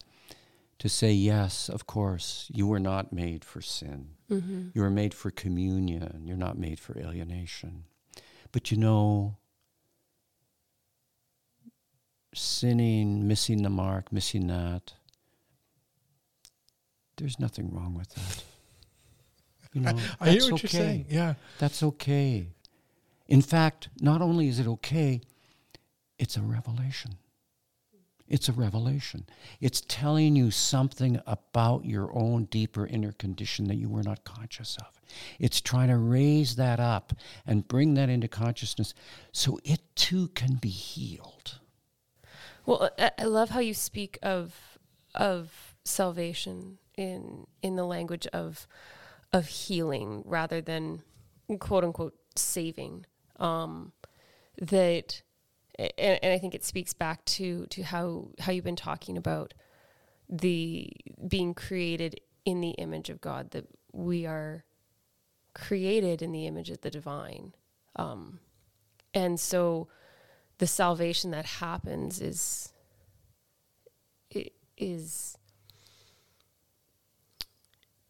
[0.79, 4.09] to say, yes, of course, you were not made for sin.
[4.29, 4.69] Mm-hmm.
[4.73, 6.23] You were made for communion.
[6.25, 7.85] You're not made for alienation.
[8.51, 9.37] But you know,
[12.33, 14.93] sinning, missing the mark, missing that,
[17.17, 18.43] there's nothing wrong with that.
[19.73, 20.61] You know, I hear what okay.
[20.61, 21.05] you're saying.
[21.09, 21.33] Yeah.
[21.59, 22.47] That's okay.
[23.27, 25.19] In fact, not only is it okay,
[26.17, 27.17] it's a revelation.
[28.27, 29.25] It's a revelation.
[29.61, 34.77] It's telling you something about your own deeper inner condition that you were not conscious
[34.77, 34.99] of.
[35.39, 37.13] It's trying to raise that up
[37.45, 38.93] and bring that into consciousness
[39.31, 41.59] so it too can be healed.
[42.65, 44.55] Well, I love how you speak of
[45.13, 48.67] of salvation in in the language of
[49.33, 51.03] of healing rather than
[51.59, 53.05] quote unquote saving.
[53.39, 53.91] Um,
[54.57, 55.21] that
[55.77, 59.53] and, and I think it speaks back to to how how you've been talking about
[60.29, 60.89] the
[61.27, 64.65] being created in the image of God that we are
[65.53, 67.53] created in the image of the divine
[67.95, 68.39] um,
[69.13, 69.87] and so
[70.57, 72.73] the salvation that happens is
[74.77, 75.37] is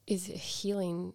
[0.08, 1.14] is healing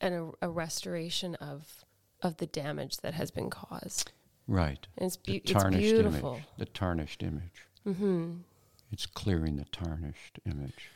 [0.00, 1.84] and a, a restoration of
[2.22, 4.12] of the damage that has been caused
[4.50, 4.84] Right.
[4.98, 6.32] And it's, be- the it's beautiful.
[6.32, 7.66] Image, the tarnished image.
[7.86, 8.32] Mm-hmm.
[8.90, 10.90] It's clearing the tarnished image.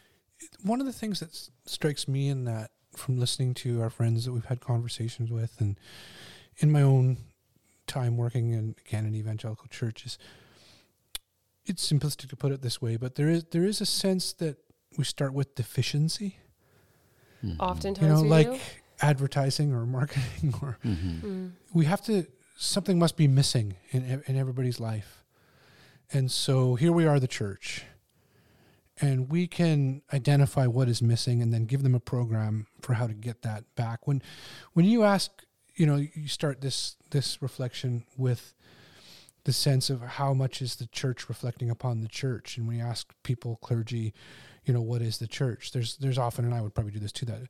[0.65, 4.25] One of the things that s- strikes me in that, from listening to our friends
[4.25, 5.79] that we've had conversations with, and
[6.59, 7.19] in my own
[7.87, 10.19] time working in again in evangelical churches,
[11.65, 14.57] it's simplistic to put it this way, but there is there is a sense that
[14.99, 16.39] we start with deficiency.
[17.45, 17.61] Mm-hmm.
[17.61, 18.59] Oftentimes, you know, like do.
[19.03, 21.27] advertising or marketing, or mm-hmm.
[21.27, 21.51] mm.
[21.73, 22.27] we have to
[22.57, 25.25] something must be missing in in everybody's life.
[26.13, 27.85] And so here we are the church.
[29.01, 33.09] And we can identify what is missing and then give them a program for how
[33.09, 34.07] to get that back.
[34.07, 34.23] When
[34.75, 35.31] when you ask,
[35.75, 38.55] you know, you start this this reflection with
[39.45, 43.13] the sense of how much is the church reflecting upon the church and we ask
[43.23, 44.15] people clergy
[44.67, 45.73] you know what is the church?
[45.73, 47.43] There's there's often and i would probably do this too that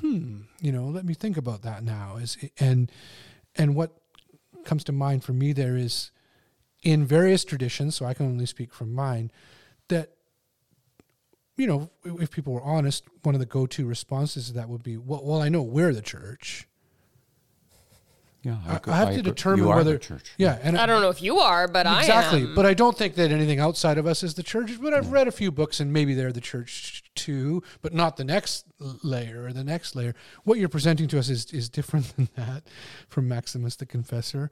[0.00, 2.16] hmm you know let me think about that now.
[2.16, 2.90] Is and
[3.56, 3.92] and what
[4.64, 6.10] comes to mind for me there is
[6.82, 9.32] in various traditions, so I can only speak from mine,
[9.88, 10.10] that
[11.56, 14.96] you know, if people were honest, one of the go-to responses to that would be,
[14.98, 16.68] "Well, well I know we're the church,
[18.46, 20.32] yeah, I, I, I have I to determine whether church.
[20.38, 22.42] Yeah, and I don't know if you are, but exactly.
[22.42, 22.54] I am.
[22.54, 24.80] But I don't think that anything outside of us is the church.
[24.80, 28.22] But I've read a few books, and maybe they're the church too, but not the
[28.22, 30.14] next layer or the next layer.
[30.44, 32.62] What you're presenting to us is is different than that
[33.08, 34.48] from Maximus the Confessor.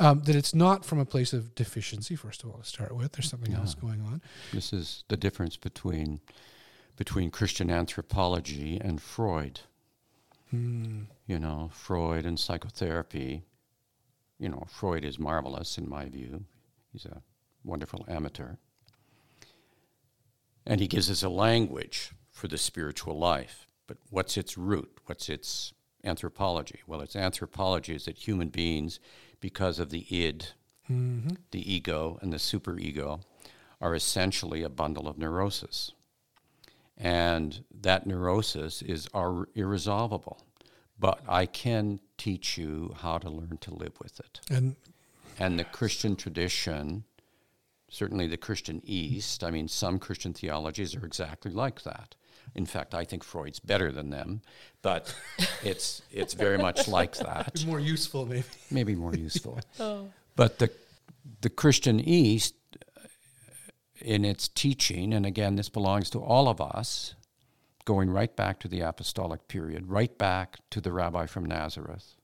[0.00, 2.16] Um, that it's not from a place of deficiency.
[2.16, 3.58] First of all, to start with, there's something yeah.
[3.58, 4.20] else going on.
[4.52, 6.18] This is the difference between
[6.96, 9.60] between Christian anthropology and Freud.
[10.50, 11.02] Hmm.
[11.32, 13.42] You know, Freud and psychotherapy.
[14.38, 16.44] You know, Freud is marvelous in my view.
[16.92, 17.22] He's a
[17.64, 18.56] wonderful amateur.
[20.66, 23.66] And he gives us a language for the spiritual life.
[23.86, 24.98] But what's its root?
[25.06, 25.72] What's its
[26.04, 26.80] anthropology?
[26.86, 29.00] Well, its anthropology is that human beings,
[29.40, 30.48] because of the id,
[30.90, 31.30] mm-hmm.
[31.50, 33.22] the ego, and the superego,
[33.80, 35.92] are essentially a bundle of neurosis.
[36.94, 39.08] And that neurosis is
[39.54, 40.44] irresolvable.
[41.02, 44.40] But I can teach you how to learn to live with it.
[44.48, 44.76] And
[45.36, 47.02] and the Christian tradition,
[47.90, 52.14] certainly the Christian East, I mean, some Christian theologies are exactly like that.
[52.54, 54.42] In fact, I think Freud's better than them,
[54.80, 55.12] but
[55.64, 57.64] it's it's very much like that.
[57.66, 58.44] More useful, maybe.
[58.70, 59.58] Maybe more useful.
[59.80, 60.06] oh.
[60.36, 60.70] But the
[61.40, 62.54] the Christian East
[64.00, 67.16] in its teaching, and again, this belongs to all of us,
[67.84, 72.16] going right back to the apostolic period, right back to the rabbi from Nazareth.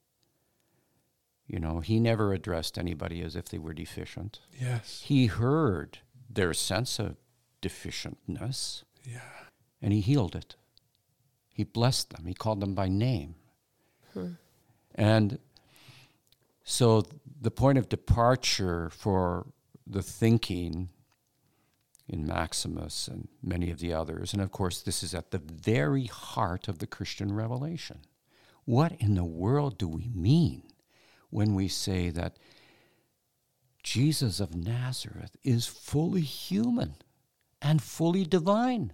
[1.47, 4.41] You know, he never addressed anybody as if they were deficient.
[4.61, 5.03] Yes.
[5.07, 5.99] He heard
[6.29, 7.17] their sense of
[7.63, 8.85] deficientness.
[9.03, 9.21] Yeah.
[9.81, 10.57] And he healed it.
[11.55, 12.27] He blessed them.
[12.27, 13.35] He called them by name.
[14.13, 14.33] Hmm.
[14.95, 15.39] And
[16.63, 17.05] so
[17.41, 19.47] the point of departure for
[19.87, 20.91] the thinking
[22.09, 24.33] in Maximus and many of the others.
[24.33, 28.01] And of course, this is at the very heart of the Christian revelation.
[28.65, 30.63] What in the world do we mean
[31.31, 32.39] when we say that
[33.83, 36.95] Jesus of Nazareth is fully human
[37.61, 38.93] and fully divine?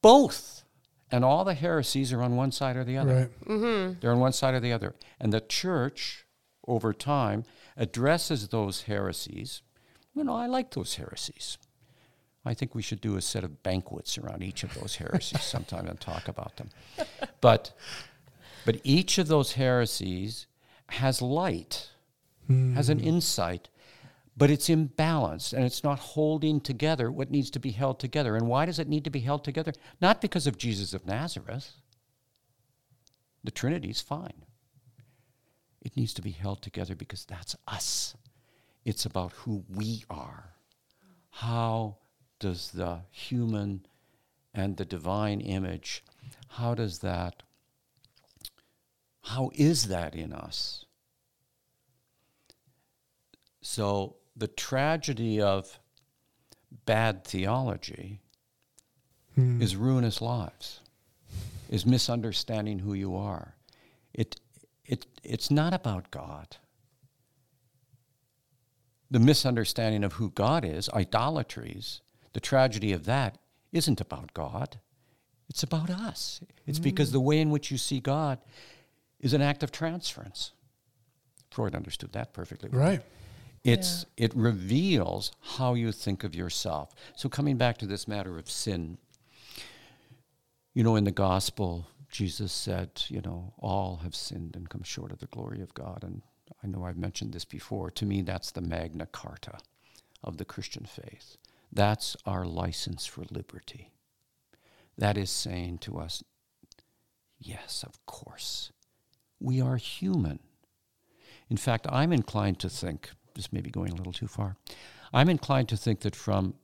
[0.00, 0.64] Both.
[1.10, 3.14] And all the heresies are on one side or the other.
[3.14, 3.48] Right.
[3.48, 4.00] Mm-hmm.
[4.00, 4.94] They're on one side or the other.
[5.20, 6.24] And the church,
[6.66, 7.44] over time,
[7.76, 9.62] addresses those heresies.
[10.14, 11.58] You know, I like those heresies.
[12.44, 15.86] I think we should do a set of banquets around each of those heresies sometime
[15.86, 16.70] and talk about them.
[17.40, 17.72] But,
[18.64, 20.46] but each of those heresies
[20.88, 21.90] has light,
[22.48, 23.06] has an hmm.
[23.06, 23.68] insight,
[24.36, 28.34] but it's imbalanced and it's not holding together what needs to be held together.
[28.34, 29.72] And why does it need to be held together?
[30.00, 31.72] Not because of Jesus of Nazareth.
[33.44, 34.44] The Trinity's fine.
[35.80, 38.14] It needs to be held together because that's us.
[38.84, 40.54] It's about who we are.
[41.30, 41.96] How
[42.38, 43.86] does the human
[44.54, 46.04] and the divine image,
[46.48, 47.42] how does that,
[49.22, 50.84] how is that in us?
[53.60, 55.78] So the tragedy of
[56.84, 58.20] bad theology
[59.34, 59.62] hmm.
[59.62, 60.80] is ruinous lives,
[61.70, 63.54] is misunderstanding who you are.
[64.12, 64.40] It,
[64.84, 66.56] it, it's not about God.
[69.12, 72.00] The misunderstanding of who God is, idolatries,
[72.32, 73.36] the tragedy of that
[73.70, 74.80] isn't about God.
[75.50, 76.40] It's about us.
[76.66, 76.84] It's mm.
[76.84, 78.38] because the way in which you see God
[79.20, 80.52] is an act of transference.
[81.50, 82.70] Freud understood that perfectly.
[82.70, 82.80] well.
[82.80, 83.02] Right.
[83.64, 86.94] It's it reveals how you think of yourself.
[87.14, 88.96] So coming back to this matter of sin,
[90.72, 95.12] you know, in the gospel, Jesus said, you know, all have sinned and come short
[95.12, 96.02] of the glory of God.
[96.02, 96.22] And
[96.62, 97.90] I know I've mentioned this before.
[97.90, 99.58] To me, that's the Magna Carta
[100.22, 101.36] of the Christian faith.
[101.72, 103.90] That's our license for liberty.
[104.98, 106.22] That is saying to us,
[107.38, 108.72] yes, of course,
[109.40, 110.38] we are human.
[111.48, 114.56] In fact, I'm inclined to think, this may be going a little too far,
[115.12, 116.54] I'm inclined to think that from,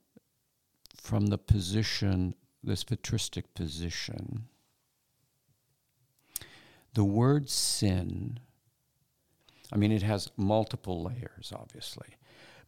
[0.96, 4.44] from the position, this patristic position,
[6.94, 8.40] the word sin,
[9.72, 12.16] I mean, it has multiple layers, obviously,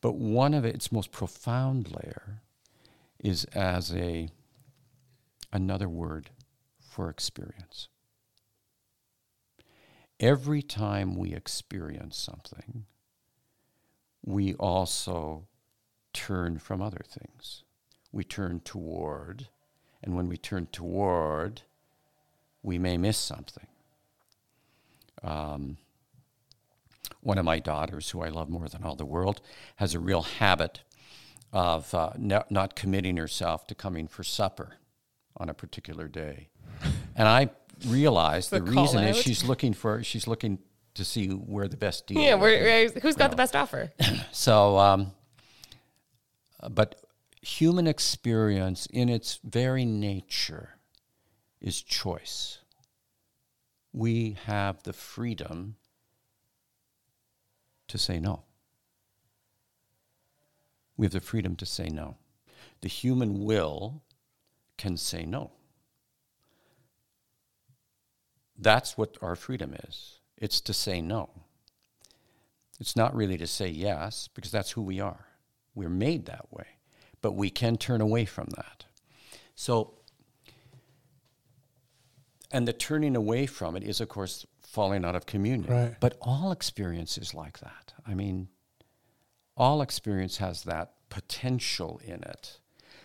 [0.00, 2.42] but one of its most profound layer
[3.18, 4.28] is as a
[5.52, 6.30] another word
[6.78, 7.88] for experience.
[10.18, 12.84] Every time we experience something,
[14.24, 15.46] we also
[16.12, 17.64] turn from other things.
[18.12, 19.48] We turn toward,
[20.02, 21.62] and when we turn toward,
[22.62, 23.66] we may miss something.
[25.22, 25.78] Um,
[27.20, 29.40] one of my daughters, who I love more than all the world,
[29.76, 30.80] has a real habit
[31.52, 34.74] of uh, no, not committing herself to coming for supper
[35.36, 36.48] on a particular day.
[37.16, 37.50] And I
[37.86, 40.58] realized the The reason is she's looking for she's looking
[40.94, 42.20] to see where the best deal.
[42.20, 42.42] Yeah, be.
[42.42, 43.92] we're- who's got the best offer?
[44.32, 45.12] So, um,
[46.68, 47.00] but
[47.42, 50.76] human experience in its very nature
[51.60, 52.58] is choice.
[53.92, 55.76] We have the freedom
[57.90, 58.42] to say no.
[60.96, 62.16] We have the freedom to say no.
[62.80, 64.02] The human will
[64.76, 65.52] can say no.
[68.58, 70.18] That's what our freedom is.
[70.36, 71.30] It's to say no.
[72.78, 75.26] It's not really to say yes, because that's who we are.
[75.74, 76.66] We're made that way.
[77.22, 78.86] But we can turn away from that.
[79.54, 79.94] So,
[82.50, 85.70] and the turning away from it is, of course, falling out of communion.
[85.70, 85.96] Right.
[85.98, 87.92] But all experience is like that.
[88.06, 88.48] I mean,
[89.56, 92.60] all experience has that potential in it.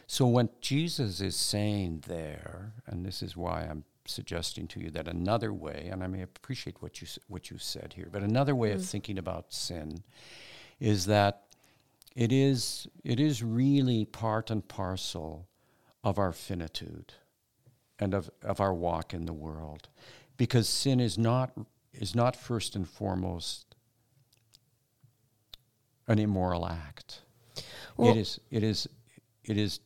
[0.05, 5.07] So when Jesus is saying there, and this is why I'm suggesting to you that
[5.07, 8.71] another way, and I may appreciate what you what you said here, but another way
[8.71, 8.85] of mm-hmm.
[8.85, 10.03] thinking about sin
[10.79, 11.45] is that
[12.15, 15.47] it is it is really part and parcel
[16.03, 17.13] of our finitude
[17.97, 19.89] and of, of our walk in the world,
[20.37, 21.51] because sin is not
[21.93, 23.75] is not first and foremost
[26.07, 27.21] an immoral act.
[27.97, 28.87] Well- it is it is
[29.43, 29.79] it is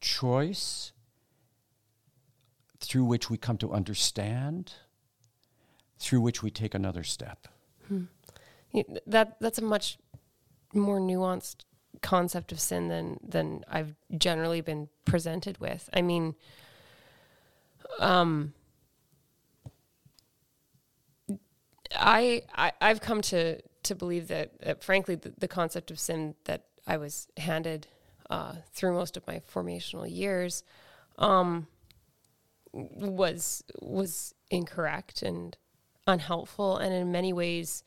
[0.00, 0.92] choice
[2.80, 4.74] through which we come to understand,
[5.98, 7.48] through which we take another step.
[8.72, 9.98] Yeah, that that's a much
[10.74, 11.64] more nuanced
[12.02, 15.88] concept of sin than than I've generally been presented with.
[15.92, 16.34] I mean,
[18.00, 18.52] um,
[21.96, 26.64] I, I I've come to to believe that, frankly, the, the concept of sin that
[26.86, 27.86] I was handed
[28.30, 30.64] uh, through most of my formational years
[31.18, 31.66] um,
[32.72, 35.56] was was incorrect and
[36.06, 37.84] unhelpful, and in many ways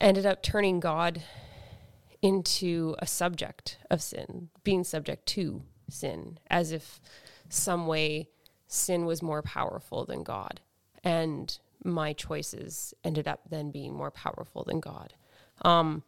[0.00, 1.22] ended up turning God
[2.22, 7.00] into a subject of sin, being subject to sin, as if
[7.48, 8.28] some way
[8.66, 10.60] sin was more powerful than God,
[11.02, 15.14] and my choices ended up then being more powerful than God.
[15.62, 16.02] Um,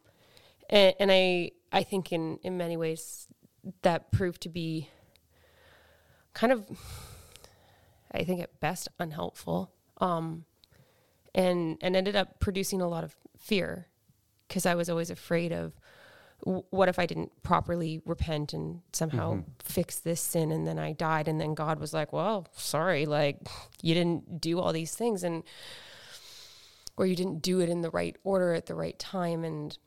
[0.69, 3.27] and, and I I think in in many ways
[3.81, 4.89] that proved to be
[6.33, 6.69] kind of
[8.11, 9.71] I think at best unhelpful.
[9.99, 10.45] Um,
[11.35, 13.87] and and ended up producing a lot of fear
[14.47, 15.73] because I was always afraid of
[16.45, 19.49] w- what if I didn't properly repent and somehow mm-hmm.
[19.59, 23.37] fix this sin and then I died and then God was like, "Well, sorry, like
[23.81, 25.43] you didn't do all these things and
[26.97, 29.77] or you didn't do it in the right order at the right time and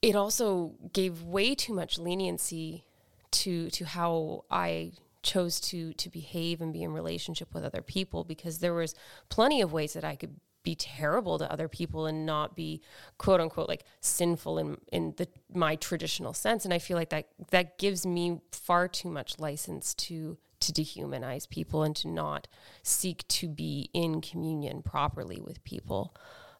[0.00, 2.84] it also gave way too much leniency
[3.30, 8.22] to to how I chose to to behave and be in relationship with other people
[8.22, 8.94] because there was
[9.28, 12.80] plenty of ways that I could be terrible to other people and not be
[13.18, 17.28] quote unquote like sinful in in the my traditional sense and I feel like that
[17.50, 22.48] that gives me far too much license to to dehumanize people and to not
[22.82, 26.14] seek to be in communion properly with people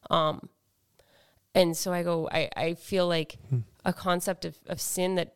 [0.09, 0.49] um
[1.55, 3.59] and so I go, I, I feel like hmm.
[3.85, 5.35] a concept of, of sin that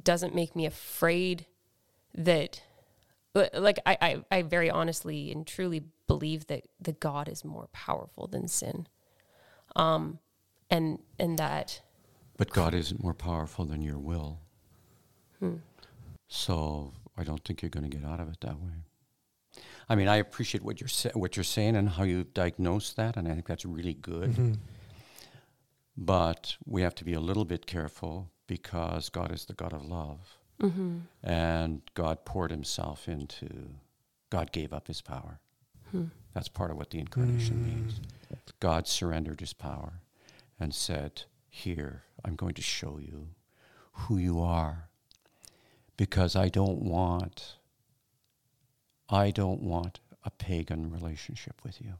[0.00, 1.46] doesn't make me afraid
[2.14, 2.62] that,
[3.54, 8.26] like, I, I, I very honestly and truly believe that the God is more powerful
[8.26, 8.86] than sin.
[9.74, 10.18] Um,
[10.70, 11.82] and, and that.
[12.36, 14.40] But God isn't more powerful than your will.
[15.38, 15.56] Hmm.
[16.28, 18.84] So I don't think you're going to get out of it that way.
[19.88, 23.16] I mean, I appreciate what you're sa- what you're saying and how you diagnose that,
[23.16, 24.30] and I think that's really good.
[24.30, 24.52] Mm-hmm.
[25.96, 29.84] But we have to be a little bit careful because God is the God of
[29.84, 30.35] love.
[30.60, 30.98] Mm-hmm.
[31.22, 33.48] And God poured himself into,
[34.30, 35.40] God gave up his power.
[35.90, 36.06] Hmm.
[36.34, 37.66] That's part of what the incarnation mm.
[37.66, 38.00] means.
[38.60, 40.00] God surrendered his power
[40.60, 43.28] and said, Here, I'm going to show you
[43.92, 44.88] who you are
[45.96, 47.56] because I don't want,
[49.08, 51.94] I don't want a pagan relationship with you.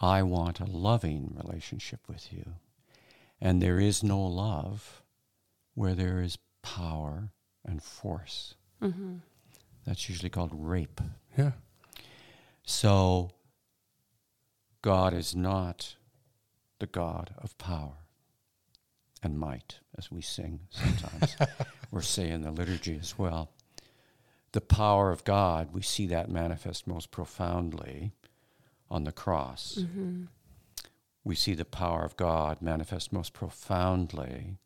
[0.00, 2.54] I want a loving relationship with you.
[3.40, 5.01] And there is no love
[5.74, 7.30] where there is power
[7.64, 8.54] and force.
[8.82, 9.16] Mm-hmm.
[9.86, 11.00] That's usually called rape.
[11.36, 11.52] Yeah.
[12.64, 13.30] So
[14.82, 15.96] God is not
[16.78, 17.98] the God of power
[19.22, 21.36] and might, as we sing sometimes.
[21.90, 23.52] We're saying the liturgy as well.
[24.52, 28.12] The power of God, we see that manifest most profoundly
[28.90, 29.78] on the cross.
[29.80, 30.24] Mm-hmm.
[31.24, 34.58] We see the power of God manifest most profoundly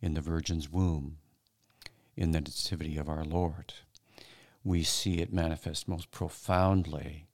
[0.00, 1.18] in the Virgin's womb,
[2.16, 3.74] in the Nativity of our Lord.
[4.64, 7.26] We see it manifest most profoundly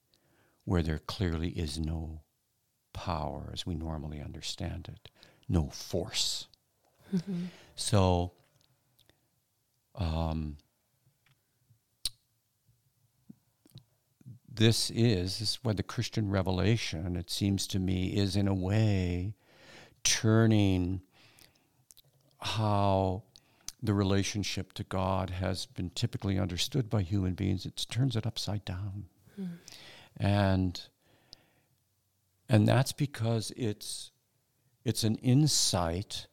[0.65, 2.21] where there clearly is no
[2.93, 5.11] power as we normally understand it,
[5.49, 6.47] no force.
[7.15, 7.47] Mm-hmm.
[7.77, 8.33] So,
[9.95, 10.57] um,
[14.53, 18.55] this is, this is what the Christian revelation, it seems to me, is in a
[18.55, 19.35] way
[20.05, 21.03] turning
[22.45, 23.23] how
[23.83, 27.65] the relationship to God has been typically understood by human beings.
[27.65, 29.07] It turns it upside down.
[29.41, 29.49] Mm.
[30.19, 30.83] And
[32.49, 34.11] and that's because it's
[34.85, 36.27] it's an insight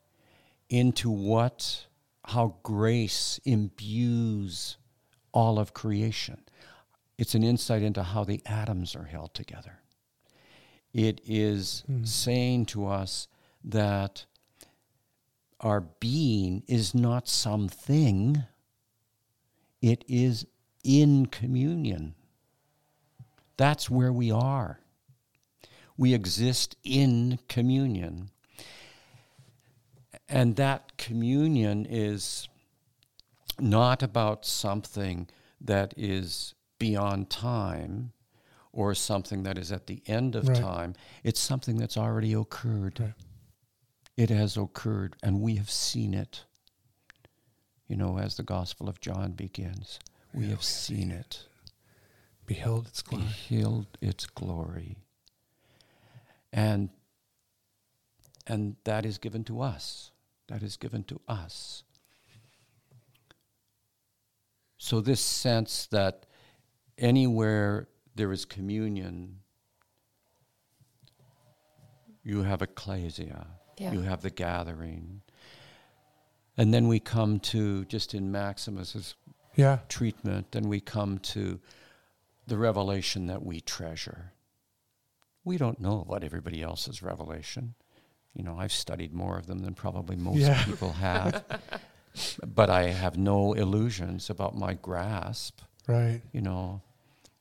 [0.70, 1.88] into what
[2.26, 4.78] how grace imbues
[5.32, 6.42] all of creation.
[7.18, 9.80] It's an insight into how the atoms are held together.
[10.94, 12.06] It is mm.
[12.06, 13.28] saying to us
[13.64, 14.26] that
[15.62, 18.44] our being is not something,
[19.82, 20.46] it is
[20.84, 22.16] in communion.
[23.58, 24.80] That's where we are.
[25.98, 28.32] We exist in communion.
[30.28, 32.48] And that communion is
[33.60, 35.28] not about something
[35.60, 38.14] that is beyond time
[38.72, 40.58] or something that is at the end of right.
[40.58, 40.96] time.
[41.24, 43.00] It's something that's already occurred.
[43.00, 43.14] Right.
[44.18, 46.44] It has occurred, and we have seen it.
[47.88, 50.00] You know, as the Gospel of John begins,
[50.34, 51.46] we have seen it.
[52.46, 53.26] Beheld its glory.
[53.26, 54.98] Beheld its glory.
[56.54, 56.90] And
[58.48, 60.12] and that is given to us.
[60.48, 61.84] That is given to us.
[64.78, 66.26] So this sense that
[66.98, 69.38] anywhere there is communion,
[72.24, 73.48] you have ecclesia,
[73.82, 73.92] yeah.
[73.92, 75.22] you have the gathering.
[76.58, 79.16] And then we come to, just in Maximus's
[79.56, 79.80] Yeah.
[79.90, 81.60] treatment, then we come to
[82.48, 84.34] the revelation that we treasure.
[85.44, 87.74] We don't know about everybody else's revelation.
[88.34, 90.64] You know, I've studied more of them than probably most Yeah.
[90.66, 91.44] people have.
[92.46, 95.62] but I have no illusions about my grasp.
[95.88, 96.22] Right.
[96.32, 96.82] You know,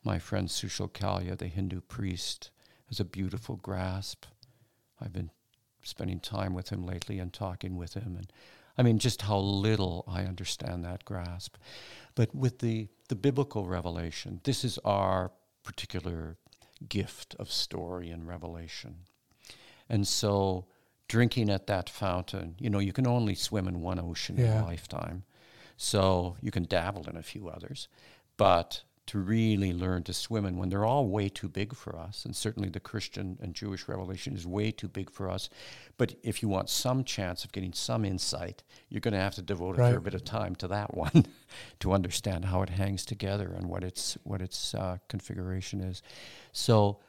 [0.05, 2.51] my friend Sushil Kalya, the Hindu priest,
[2.88, 4.24] has a beautiful grasp.
[5.01, 5.30] I've been
[5.83, 8.16] spending time with him lately and talking with him.
[8.16, 8.33] And
[8.76, 11.57] I mean, just how little I understand that grasp.
[12.14, 16.37] But with the, the biblical revelation, this is our particular
[16.89, 19.01] gift of story and revelation.
[19.89, 20.66] And so,
[21.09, 24.64] drinking at that fountain, you know, you can only swim in one ocean in a
[24.64, 25.24] lifetime.
[25.76, 27.89] So, you can dabble in a few others.
[28.37, 32.25] But to really learn to swim in when they're all way too big for us,
[32.25, 35.51] and certainly the Christian and Jewish revelation is way too big for us.
[35.99, 39.43] But if you want some chance of getting some insight, you're going to have to
[39.43, 41.27] devote a fair bit of time to that one
[41.81, 46.03] to understand how it hangs together and what its what its uh, configuration is.
[46.53, 47.01] So,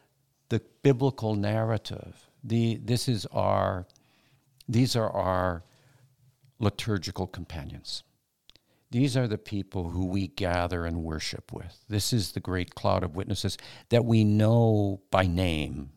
[0.50, 3.86] the biblical narrative, the this is our
[4.68, 5.62] these are our
[6.58, 8.02] liturgical companions.
[8.92, 11.84] These are the people who we gather and worship with.
[11.88, 13.58] This is the great cloud of witnesses
[13.90, 15.92] that we know by name.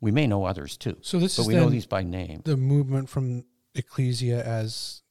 [0.00, 2.42] We may know others too, So this but is we know these by name.
[2.44, 5.02] the movement from ecclesia as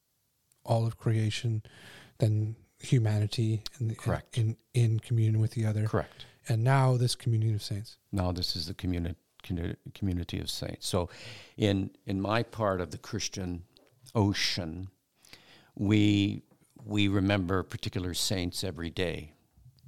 [0.65, 1.63] all of creation,
[2.19, 3.63] then humanity
[3.97, 4.37] Correct.
[4.37, 6.25] in in communion with the other, Correct.
[6.47, 7.97] and now this communion of saints.
[8.11, 10.87] Now this is the communi- commu- community of saints.
[10.87, 11.09] So,
[11.57, 13.63] in in my part of the Christian
[14.15, 14.89] ocean,
[15.75, 16.43] we
[16.85, 19.33] we remember particular saints every day,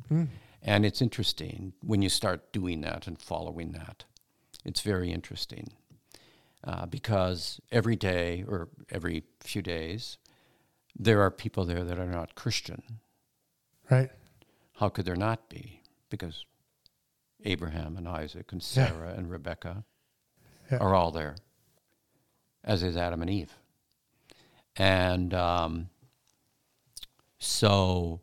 [0.10, 0.26] Hmm.
[0.62, 4.06] and it's interesting when you start doing that and following that.
[4.66, 5.74] It's very interesting
[6.64, 10.18] uh, because every day or every few days,
[10.98, 13.00] there are people there that are not Christian.
[13.90, 14.12] Right.
[14.78, 15.82] How could there not be?
[16.10, 16.46] Because
[17.44, 18.88] Abraham and Isaac and Yeah.
[18.88, 19.84] Sarah and Rebecca
[20.72, 20.78] Yeah.
[20.78, 21.36] are all there,
[22.64, 23.58] as is Adam and Eve.
[24.78, 25.90] And um,
[27.44, 28.22] so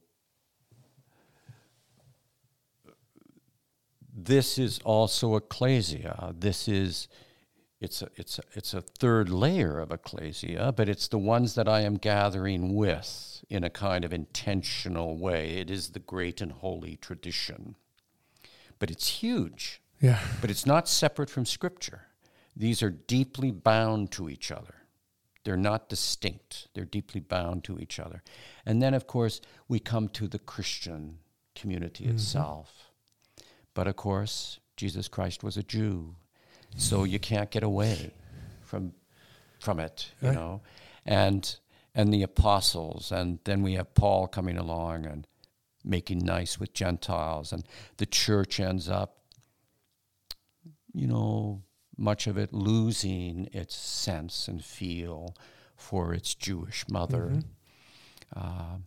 [4.12, 6.34] this is also ecclesia.
[6.36, 7.08] This is
[7.80, 11.66] it's a, it's a, it's a third layer of ecclesia, but it's the ones that
[11.66, 15.56] I am gathering with in a kind of intentional way.
[15.56, 17.76] It is the great and holy tradition,
[18.78, 19.80] but it's huge.
[20.00, 20.20] Yeah.
[20.42, 22.02] But it's not separate from Scripture.
[22.54, 24.74] These are deeply bound to each other.
[25.44, 28.22] They're not distinct, they're deeply bound to each other.
[28.66, 31.18] And then, of course, we come to the Christian
[31.54, 32.16] community mm-hmm.
[32.16, 32.90] itself.
[33.74, 36.16] But of course, Jesus Christ was a Jew,
[36.76, 38.12] so you can't get away
[38.62, 38.92] from,
[39.58, 40.34] from it, you Right.
[40.34, 40.60] know.
[41.06, 41.56] And,
[41.94, 45.26] and the apostles, and then we have Paul coming along and
[45.82, 47.64] making nice with Gentiles, and
[47.96, 49.20] the church ends up
[50.92, 51.62] you know,
[52.00, 55.36] much of it losing its sense and feel
[55.76, 57.40] for its Jewish mother.
[58.34, 58.78] Uh,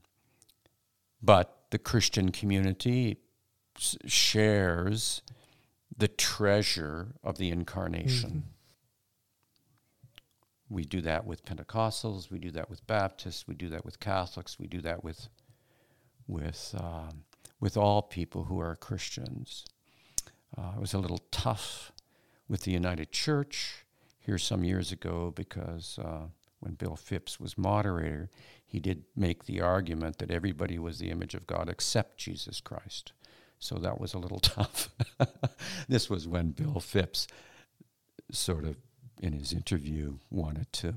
[1.22, 3.18] but the Christian community
[3.78, 5.22] s- shares
[5.96, 8.44] the treasure of the incarnation.
[10.70, 14.58] We do that with Pentecostals, we do that with Baptists, we do that with Catholics,
[14.60, 15.30] we do that with
[16.28, 17.26] with um,
[17.60, 19.66] with all people who are Christians.
[20.58, 21.92] Uh, it was a little tough
[22.48, 23.86] with the United Church
[24.20, 26.28] here some years ago because uh,
[26.60, 28.30] when Bill Phipps was moderator,
[28.66, 33.14] he did make the argument that everybody was the image of God except Jesus Christ.
[33.60, 34.90] So that was a little tough.
[35.88, 37.28] this was when Bill Phipps
[38.32, 38.78] sort of
[39.22, 40.96] in his interview wanted to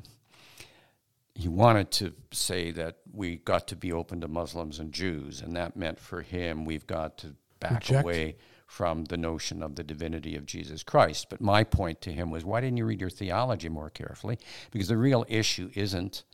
[1.37, 5.55] he wanted to say that we got to be open to Muslims and Jews, and
[5.55, 8.05] that meant for him we've got to back Reject.
[8.05, 8.37] away
[8.67, 11.29] from the notion of the divinity of Jesus Christ.
[11.31, 14.39] But my point to him was, why didn't you read your theology more carefully?
[14.71, 16.25] Because the real issue isn't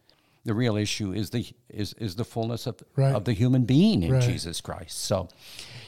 [0.45, 3.15] the real issue is the is, is the fullness of, Right.
[3.15, 4.23] of the human being in Right.
[4.23, 4.99] Jesus Christ.
[4.99, 5.29] So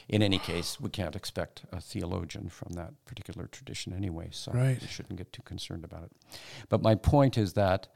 [0.07, 4.79] in any case, we can't expect a theologian from that particular tradition anyway, so Right.
[4.79, 6.11] we shouldn't get too concerned about it.
[6.69, 7.89] But my point is that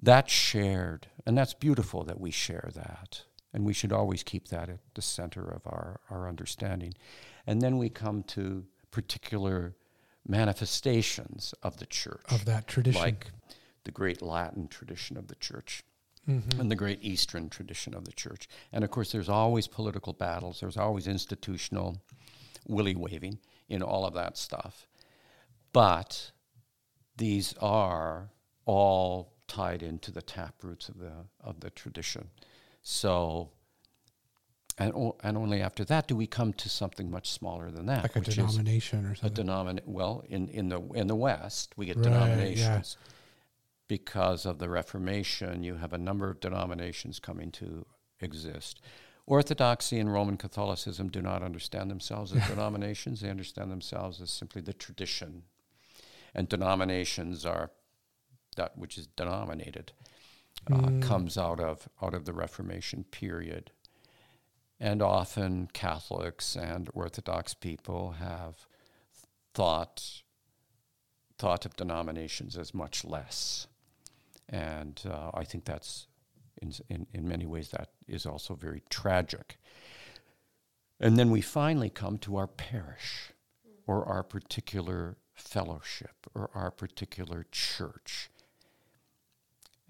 [0.00, 3.24] that's shared, and that's beautiful that we share that.
[3.52, 6.94] And we should always keep that at the center of our, our understanding.
[7.48, 9.74] And then we come to particular
[10.26, 13.00] manifestations of the church, Of that tradition.
[13.00, 13.30] like
[13.84, 15.82] the great Latin tradition of the church
[16.28, 16.60] Mhm.
[16.60, 18.48] and the great Eastern tradition of the church.
[18.70, 22.02] And of course, there's always political battles, there's always institutional
[22.66, 24.86] willy waving in all of that stuff.
[25.72, 26.32] But
[27.16, 28.30] these are
[28.66, 32.30] all tied into the tap roots of the of the tradition.
[32.82, 33.52] So,
[34.78, 38.02] and o- and only after that do we come to something much smaller than that,
[38.02, 39.44] like a denomination or something.
[39.48, 42.10] a denomin- Well, in in the in the West, we get Right, yeah.
[42.12, 42.96] denominations
[43.88, 45.62] because of the Reformation.
[45.64, 47.86] You have a number of denominations coming to
[48.20, 48.80] exist.
[49.26, 54.62] Orthodoxy and Roman Catholicism do not understand themselves as denominations; they understand themselves as simply
[54.62, 55.42] the tradition.
[56.34, 57.70] And denominations are
[58.56, 59.92] that which is denominated
[60.70, 61.02] uh, Mm.
[61.02, 63.70] comes out of out of the Reformation period.
[64.80, 68.66] And often Catholics and Orthodox people have
[69.54, 70.22] thought
[71.36, 73.68] thought of denominations as much less,
[74.48, 76.06] and uh, I think that's
[76.62, 79.58] in, in in many ways that is also very tragic.
[81.00, 83.32] And then we finally come to our parish,
[83.86, 88.30] or our particular fellowship, or our particular church.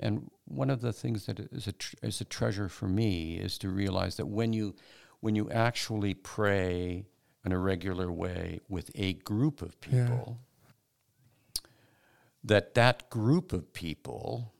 [0.01, 3.59] And one of the things that is a, tr- is a treasure for me is
[3.59, 4.75] to realize that when you,
[5.21, 7.07] when you actually pray
[7.45, 10.07] in a regular way with a group of Yeah.
[10.07, 10.39] people,
[12.45, 14.53] that that group of people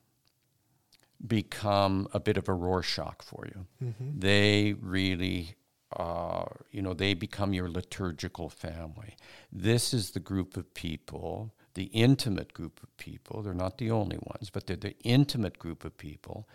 [1.27, 3.67] become a bit of a Rorschach for you.
[3.83, 4.21] Mhm.
[4.21, 5.55] They really,
[5.97, 9.17] uh, you know, they become your liturgical family.
[9.51, 13.43] This is the group of people, the intimate group of people.
[13.43, 16.49] They're not the only ones, but they're the intimate group of people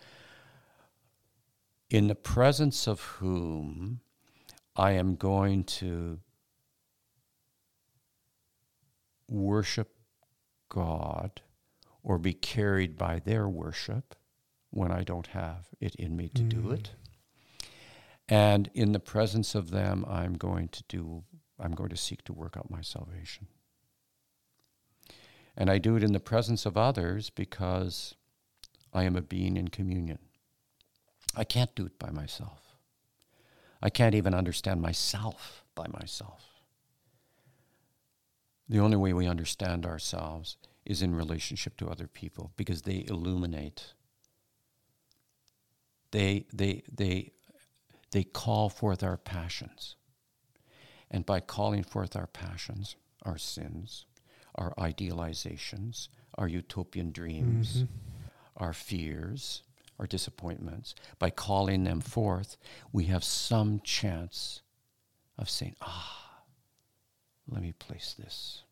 [1.90, 4.00] in the presence of whom
[4.76, 6.20] I am going to
[9.30, 9.94] worship
[10.68, 11.42] God
[12.02, 14.14] or be carried by their worship
[14.70, 16.74] when I don't have it in me to do Mm.
[16.74, 16.94] it.
[18.28, 21.24] And in the presence of them, I'm going to do,
[21.58, 23.46] I'm going to seek to work out my salvation.
[25.56, 28.14] And I do it in the presence of others because
[28.92, 30.18] I am a being in communion.
[31.36, 32.60] I can't do it by myself.
[33.82, 36.54] I can't even understand myself by myself.
[38.68, 43.92] The only way we understand ourselves is in relationship to other people because they illuminate.
[46.12, 47.32] They, they, they,
[48.12, 49.96] they call forth our passions.
[51.10, 54.06] And by calling forth our passions, our sins,
[54.54, 57.88] our idealizations, our utopian dreams, Mhm.
[58.56, 59.62] our fears,
[59.98, 62.56] our disappointments, by calling them forth,
[62.92, 64.62] we have some chance
[65.38, 66.44] of saying, ah,
[67.46, 68.62] let me place this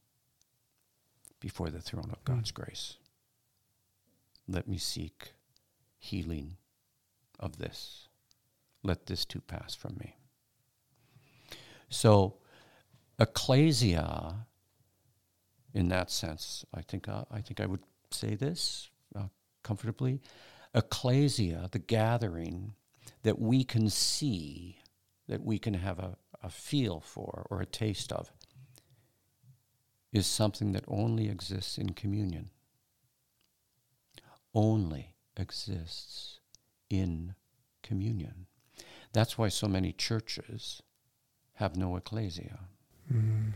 [1.41, 2.97] before the throne of God's grace.
[4.49, 5.35] Let me seek
[5.99, 6.57] healing
[7.39, 8.09] of this.
[8.83, 10.17] Let this too pass from me.
[11.89, 12.39] So,
[13.19, 14.47] ecclesia,
[15.75, 19.29] in that sense, I think uh, I think I would say this uh,
[19.63, 20.21] comfortably.
[20.75, 22.75] Ecclesia, the gathering
[23.23, 24.79] that we can see,
[25.29, 28.33] that we can have a, a feel for or a taste of,
[30.13, 32.51] is something that only exists in communion.
[34.55, 36.41] Only exists
[36.91, 37.35] in
[37.83, 38.47] communion.
[39.13, 40.83] That's why so many churches
[41.55, 42.61] have no ecclesia.
[43.13, 43.53] Mm.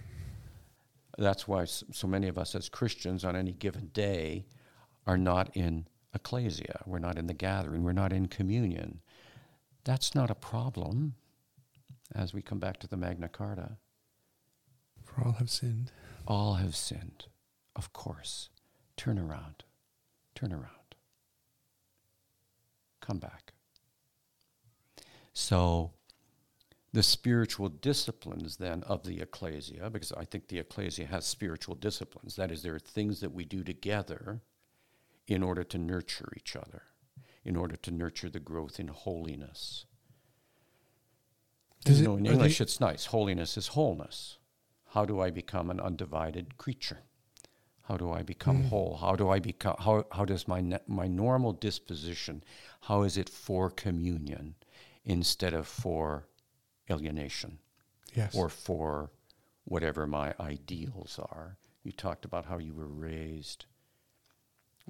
[1.19, 4.47] That's why so many of us as Christians on any given day
[5.07, 6.83] are not in ecclesia.
[6.87, 7.85] We're not in the gathering.
[7.85, 9.01] We're not in communion.
[9.85, 11.15] That's not a problem
[12.15, 13.79] as we come back to the Magna Carta.
[15.05, 15.93] For all have sinned.
[16.27, 17.27] All have sinned,
[17.75, 18.51] of course.
[18.97, 19.65] Turn around.
[20.35, 20.97] Turn around.
[23.01, 23.53] Come back.
[25.33, 25.93] So,
[26.97, 32.37] the spiritual disciplines then of the ecclesia, because I think the ecclesia has spiritual disciplines.
[32.37, 34.41] That is, there are things that we do together
[35.27, 36.85] in order to nurture each other,
[37.45, 39.85] in order to nurture the growth in holiness.
[41.85, 43.05] Does you it- know, in English, it's nice.
[43.05, 44.39] Holiness is wholeness.
[44.95, 47.01] How do I become an undivided creature?
[47.83, 48.69] How do I become Mm.
[48.71, 48.97] whole?
[48.97, 49.77] How do I become?
[49.81, 52.43] How how does my my normal disposition?
[52.89, 54.55] How is it for communion
[55.05, 56.27] instead of for
[56.91, 57.59] alienation
[58.15, 58.35] Yes.
[58.35, 59.11] or for
[59.65, 61.57] whatever my ideals are?
[61.83, 63.67] You talked about how you were raised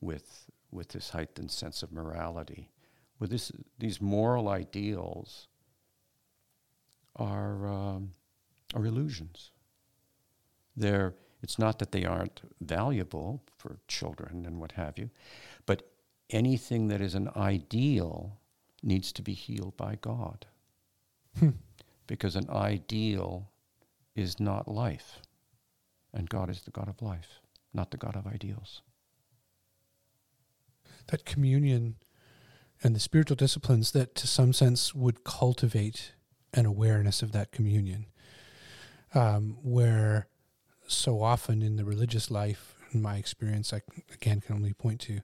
[0.00, 2.70] with with this heightened sense of morality.
[3.18, 5.48] With this, these moral ideals
[7.16, 8.12] are um,
[8.74, 9.50] are illusions.
[10.76, 15.10] They're it's not that they aren't valuable for children and what have you,
[15.66, 15.90] but
[16.30, 18.38] anything that is an ideal
[18.82, 20.46] needs to be healed by God.
[22.06, 23.50] Because an ideal
[24.14, 25.20] is not life,
[26.12, 27.40] and God is the God of life,
[27.74, 28.82] not the God of ideals.
[31.08, 31.96] that communion
[32.82, 36.12] and the spiritual disciplines that, to some sense, would cultivate
[36.52, 38.06] an awareness of that communion.
[39.14, 40.28] Um, where
[40.86, 43.80] so often in the religious life, in my experience, I
[44.12, 45.20] again can only point to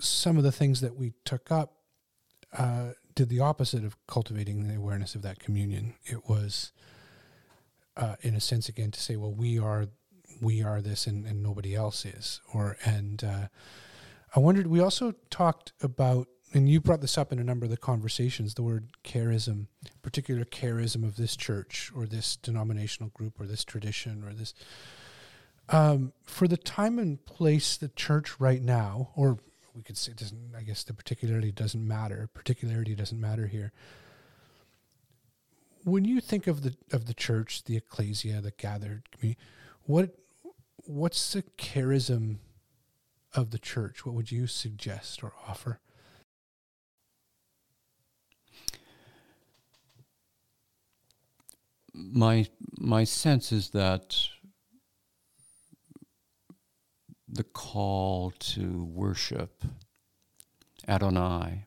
[0.00, 1.74] some of the things that we took up
[2.56, 5.94] uh, did the opposite of cultivating the awareness of that communion.
[6.04, 6.70] It was,
[7.96, 9.88] uh, in a sense, again to say, well, we are,
[10.40, 12.40] we are this, and, and nobody else is.
[12.54, 13.48] Or and uh,
[14.36, 14.66] I wondered.
[14.68, 18.54] We also talked about, and you brought this up in a number of the conversations.
[18.54, 19.66] The word charism,
[20.02, 24.52] particular charism of this church or this denominational group or this tradition or this.
[25.70, 29.38] Um, for the time and place the church right now, or
[29.76, 32.28] we could say doesn't i guess the particularity doesn't matter.
[32.32, 33.72] Particularity doesn't matter here.
[35.84, 39.38] When you think of the of the church the ecclesia the gathered community
[39.84, 40.16] what
[40.86, 42.38] what's the charism
[43.34, 44.04] of the church?
[44.04, 45.80] What would you suggest or offer?
[51.94, 52.46] My
[52.78, 54.28] my sense is that
[57.36, 59.62] the call to worship
[60.88, 61.66] Adonai,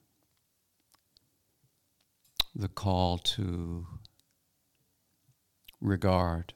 [2.55, 3.86] the call to
[5.80, 6.53] regard,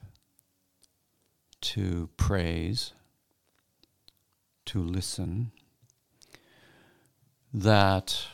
[1.60, 2.92] to praise,
[4.66, 5.52] to listen,
[7.52, 8.26] that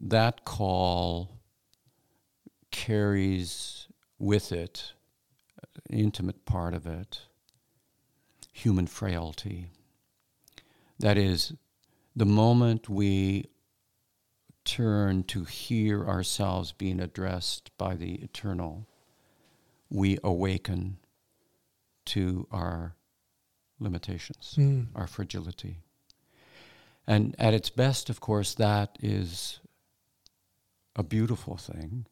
[0.00, 1.38] that call
[2.72, 3.86] carries
[4.18, 4.94] with it
[5.88, 7.20] intimate part of it
[8.52, 9.68] human frailty
[11.02, 11.52] that is,
[12.16, 13.46] the moment we
[14.64, 18.86] turn to hear ourselves being addressed by the eternal,
[19.90, 20.98] we awaken
[22.04, 22.96] to our
[23.78, 24.86] limitations, mm.
[24.94, 25.80] our fragility.
[27.06, 29.60] And at its best, of course, that is
[30.94, 32.06] a beautiful thing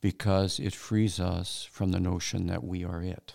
[0.00, 3.34] because it frees us from the notion that we are it.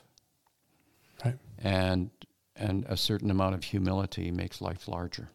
[1.23, 1.37] Right.
[1.57, 2.11] And
[2.57, 5.29] and a certain amount of humility makes life larger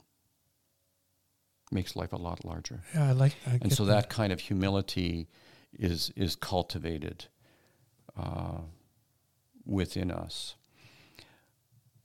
[1.70, 3.94] makes life a lot larger yeah i like I and so that.
[3.94, 4.10] that.
[4.10, 5.28] kind of humility
[5.72, 7.26] is is cultivated
[8.16, 8.58] uh,
[9.64, 10.56] within us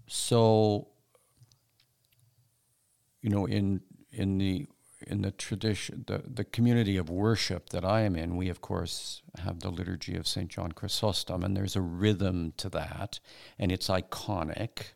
[0.08, 0.88] so
[3.22, 4.68] you know in in the
[5.06, 9.22] in the tradition the, the community of worship that I am in, we of course
[9.40, 10.50] have the liturgy of St.
[10.50, 13.20] John Chrysostom, and there's a rhythm to that,
[13.60, 14.94] and it's iconic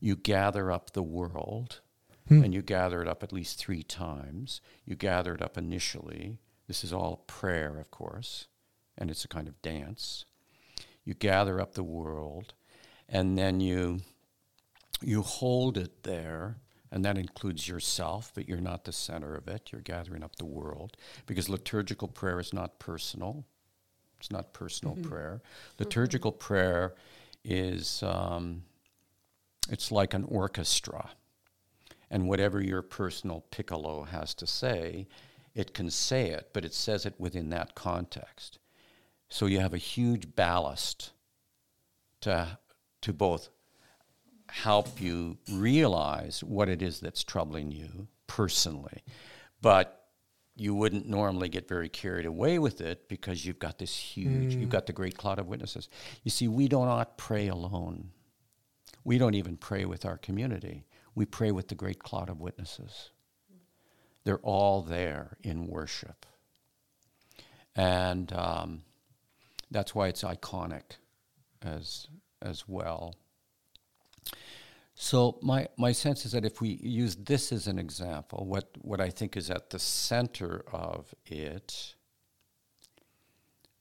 [0.00, 1.80] you gather up the world,
[2.28, 2.42] hmm.
[2.42, 4.60] and you gather it up at least three times.
[4.84, 6.38] You gather it up initially.
[6.66, 8.46] This is all prayer, of course,
[8.96, 10.24] and it's a kind of dance.
[11.04, 12.54] You gather up the world,
[13.08, 14.00] and then you
[15.00, 16.56] you hold it there
[16.90, 19.70] and that includes yourself, but you're not the center of it.
[19.72, 20.96] You're gathering up the world
[21.26, 23.44] because liturgical prayer is not personal.
[24.18, 25.08] It's not personal mm-hmm.
[25.08, 25.42] prayer.
[25.78, 26.38] Liturgical mm-hmm.
[26.38, 26.94] prayer
[27.44, 28.62] is um,
[29.68, 31.10] it's like an orchestra.
[32.10, 35.08] And whatever your personal piccolo has to say,
[35.54, 38.58] it can say it, but it says it within that context.
[39.28, 41.12] So you have a huge ballast
[42.22, 42.58] to,
[43.02, 43.50] to both
[44.48, 49.02] help you realize what it is that's troubling you personally,
[49.60, 50.06] but
[50.56, 54.60] you wouldn't normally get very carried away with it because you've got this huge, mm.
[54.60, 55.88] you've got the great cloud of witnesses.
[56.24, 58.10] You see, we do not pray alone
[59.08, 60.84] we don't even pray with our community.
[61.14, 63.08] We pray with the great cloud of witnesses.
[64.24, 66.26] They're all there in worship.
[67.74, 68.82] And um,
[69.70, 70.98] that's why it's iconic
[71.62, 72.08] as,
[72.42, 73.14] as well.
[74.94, 79.00] So my, my sense is that if we use this as an example, what, what
[79.00, 81.94] I think is at the center of it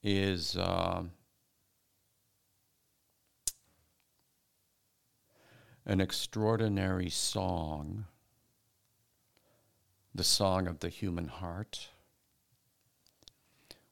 [0.02, 1.12] is um,
[5.88, 8.06] an extraordinary song,
[10.14, 11.88] the song of the human heart,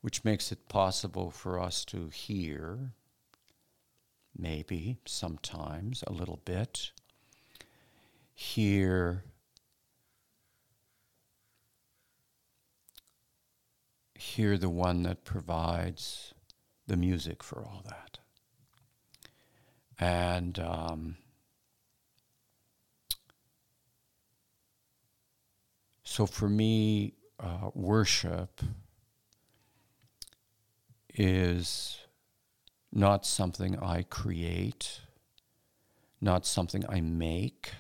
[0.02, 2.91] which makes it possible for us to hear,
[4.38, 6.91] maybe sometimes a little bit,
[8.34, 9.24] hear.
[14.16, 16.34] Hear the one that provides
[16.88, 18.20] the music for all that.
[19.98, 21.18] And um,
[26.16, 27.11] So for me,
[27.41, 28.61] uh, worship
[31.13, 31.99] is
[32.89, 35.01] not something I create,
[36.22, 37.74] not something I make.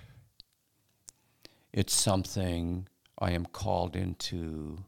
[1.71, 4.83] It's something I am called into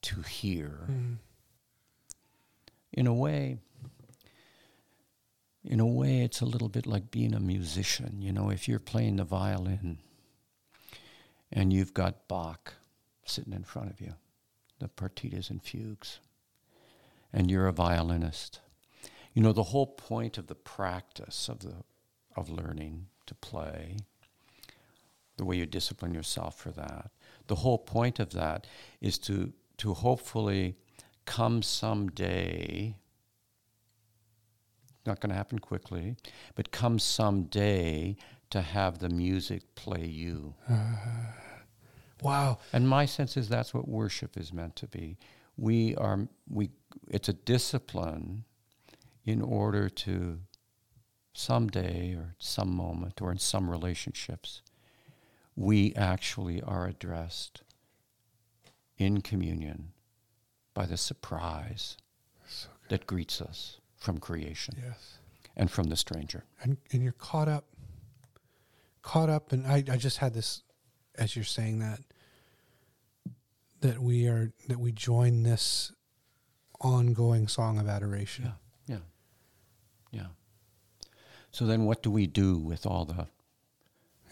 [0.00, 0.86] to hear.
[0.90, 1.16] Mm.
[2.94, 3.58] In a way,
[5.62, 8.22] in a way, it's a little bit like being a musician.
[8.22, 9.98] You know, if you're playing the violin
[11.52, 12.74] and you've got Bach
[13.24, 14.14] sitting in front of you,
[14.78, 16.18] the partitas and fugues,
[17.32, 18.60] and you're a violinist.
[19.34, 21.84] You know, the whole point of the practice of the
[22.34, 23.96] of learning to play,
[25.36, 27.10] the way you discipline yourself for that,
[27.46, 28.66] the whole point of that
[29.00, 30.76] is to to hopefully
[31.24, 32.96] come someday
[35.06, 36.16] not going to happen quickly,
[36.54, 38.16] but come someday
[38.50, 40.54] to have the music play you.
[42.22, 42.58] Wow.
[42.72, 45.18] And my sense is that's what worship is meant to be.
[45.56, 46.70] We are we
[47.08, 48.44] it's a discipline
[49.24, 50.40] in order to
[51.34, 54.62] someday or some moment or in some relationships
[55.56, 57.62] we actually are addressed
[58.98, 59.92] in communion
[60.74, 61.96] by the surprise
[62.46, 65.18] So that greets us from creation Yes.
[65.56, 66.44] and from the stranger.
[66.62, 67.64] And and you're caught up
[69.02, 70.62] caught up and I, I just had this
[71.16, 72.00] as you're saying that
[73.82, 75.92] that we are that we join this
[76.80, 78.52] ongoing song of adoration.
[78.86, 78.96] Yeah.
[80.12, 80.20] Yeah.
[80.20, 80.26] Yeah.
[81.50, 83.26] So then what do we do with all the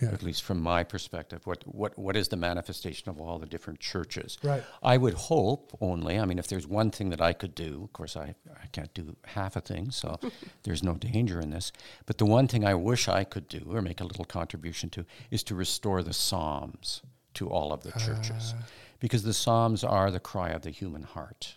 [0.01, 0.09] Yeah.
[0.13, 3.81] at least from my perspective, what, what, what is the manifestation of all the different
[3.81, 4.39] churches?
[4.43, 4.65] Right.
[4.83, 7.93] I would hope only, I mean, if there's one thing that I could do, of
[7.93, 10.19] course, I, I can't do half a thing, so
[10.63, 11.71] there's no danger in this.
[12.07, 15.05] But the one thing I wish I could do or make a little contribution to
[15.31, 17.03] is to restore the Psalms
[17.35, 18.55] to all of the churches.
[18.57, 18.65] Ah.
[19.01, 21.57] Because the Psalms are the cry of the human heart.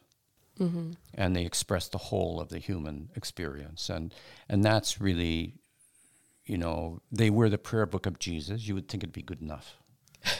[0.59, 0.91] Mm-hmm.
[1.15, 3.89] And they express the whole of the human experience.
[3.89, 4.13] And,
[4.49, 5.55] and that's really
[6.45, 9.41] you know, they were the prayer book of Jesus, you would think it'd be good
[9.41, 9.77] enough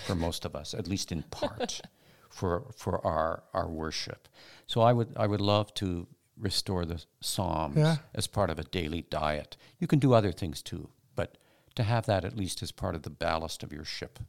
[0.05, 1.81] for most of us, at least in part,
[2.29, 4.27] for for our our worship.
[4.67, 7.97] So I would I would love to restore the Psalms Yeah.
[8.13, 9.55] as part of a daily diet.
[9.79, 11.37] You can do other things too, but
[11.75, 14.19] to have that at least as part of the ballast of your ship.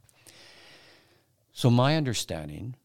[1.57, 2.75] So my understanding,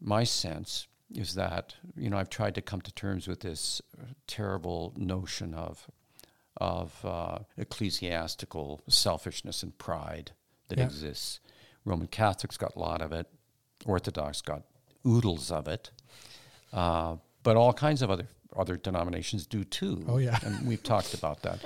[0.00, 4.04] my sense is that you know I've tried to come to terms with this uh,
[4.26, 5.90] terrible notion of
[6.58, 10.32] of uh, ecclesiastical selfishness and pride
[10.68, 10.84] that Yeah.
[10.84, 11.40] exists.
[11.86, 13.26] Roman Catholics got a lot of it.
[13.86, 14.62] Orthodox got
[15.06, 15.90] oodles of it.
[16.72, 20.04] Uh, but all kinds of other other denominations do too.
[20.06, 20.38] Oh, yeah.
[20.44, 21.60] and we've talked about that.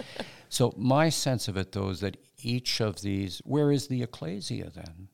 [0.49, 3.41] So my sense of it, though, is that each of these.
[3.45, 5.09] Where is the ecclesia then?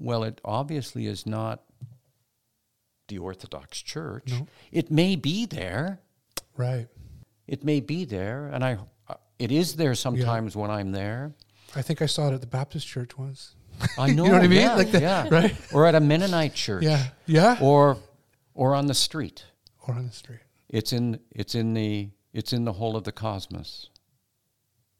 [0.00, 1.62] Well, it obviously is not
[3.08, 4.30] the Orthodox Church.
[4.30, 4.46] No.
[4.72, 6.00] It may be there.
[6.56, 6.88] Right.
[7.46, 8.78] It may be there, and I.
[9.08, 11.32] uh, It is there sometimes when I'm there.
[11.76, 13.54] I think I saw it at the Baptist church once.
[13.98, 14.24] I know.
[14.26, 14.60] know what I mean?
[14.60, 15.28] Yeah, Like the- yeah.
[15.30, 15.54] right?
[15.72, 16.82] Or at a Mennonite church.
[16.84, 17.08] Yeah.
[17.26, 17.58] Yeah.
[17.60, 17.98] Or,
[18.54, 19.44] or on the street.
[19.86, 20.40] Or on the street.
[20.68, 21.20] It's in.
[21.30, 22.10] It's in the.
[22.32, 23.90] It's in the whole of the cosmos.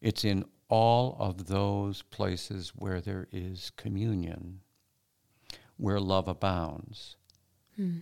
[0.00, 4.60] It's in all of those places where there is communion,
[5.80, 7.16] where love abounds.
[7.76, 7.98] Hmm.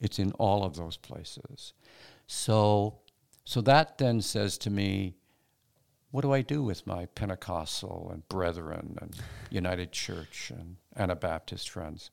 [0.00, 1.72] It's in all of those places.
[2.26, 3.00] So,
[3.44, 5.14] so that then says to me,
[6.10, 9.14] what do I do with my Pentecostal and Brethren and
[9.50, 12.10] United Church and Anabaptist friends?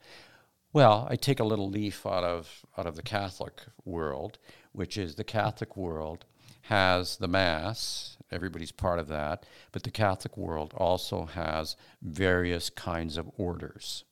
[0.73, 4.39] Well, I take a little leaf out of out of the Catholic world,
[4.73, 6.25] which is the Catholic world
[6.63, 8.17] has the Mass.
[8.31, 14.03] Everybody's part of that, but the Catholic world also has various kinds of orders.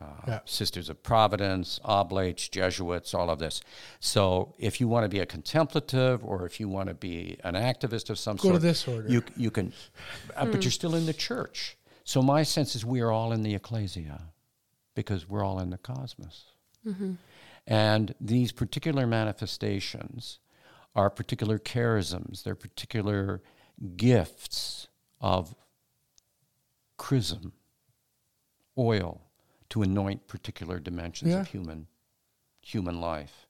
[0.00, 0.40] Uh, Yeah.
[0.44, 3.62] Sisters of Providence, Oblates, Jesuits, all of this.
[3.98, 7.54] So, if you want to be a contemplative or if you want to be an
[7.54, 9.08] activist of some sort, Go to this order.
[9.08, 9.72] you you can,
[10.36, 11.76] uh, but you're still in the church.
[12.04, 14.20] So my sense is we are all in the ecclesia,
[14.94, 16.44] because we're all in the cosmos,
[17.66, 20.38] and these particular manifestations
[20.94, 22.42] are particular charisms.
[22.44, 23.42] They're particular
[23.96, 24.88] gifts
[25.20, 25.54] of
[26.96, 27.52] chrism,
[28.78, 29.22] oil,
[29.70, 31.40] to anoint particular dimensions Yeah.
[31.40, 31.86] of human
[32.60, 33.46] human life.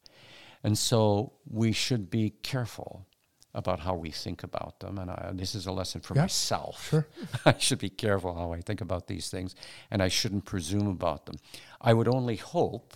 [0.62, 3.06] And so we should be careful
[3.54, 4.98] about how we think about them.
[4.98, 6.88] And I, this is a lesson for Yeah, myself.
[6.90, 7.06] sure.
[7.46, 9.54] I should be careful how I think about these things,
[9.90, 11.36] and I shouldn't presume about them.
[11.80, 12.94] I would only hope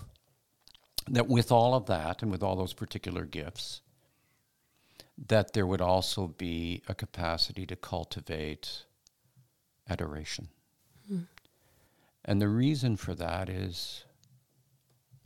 [1.09, 3.81] that with all of that and with all those particular gifts,
[5.17, 8.85] that there would also be a capacity to cultivate
[9.89, 10.49] adoration.
[11.09, 11.21] Hmm.
[12.25, 14.05] And the reason for that is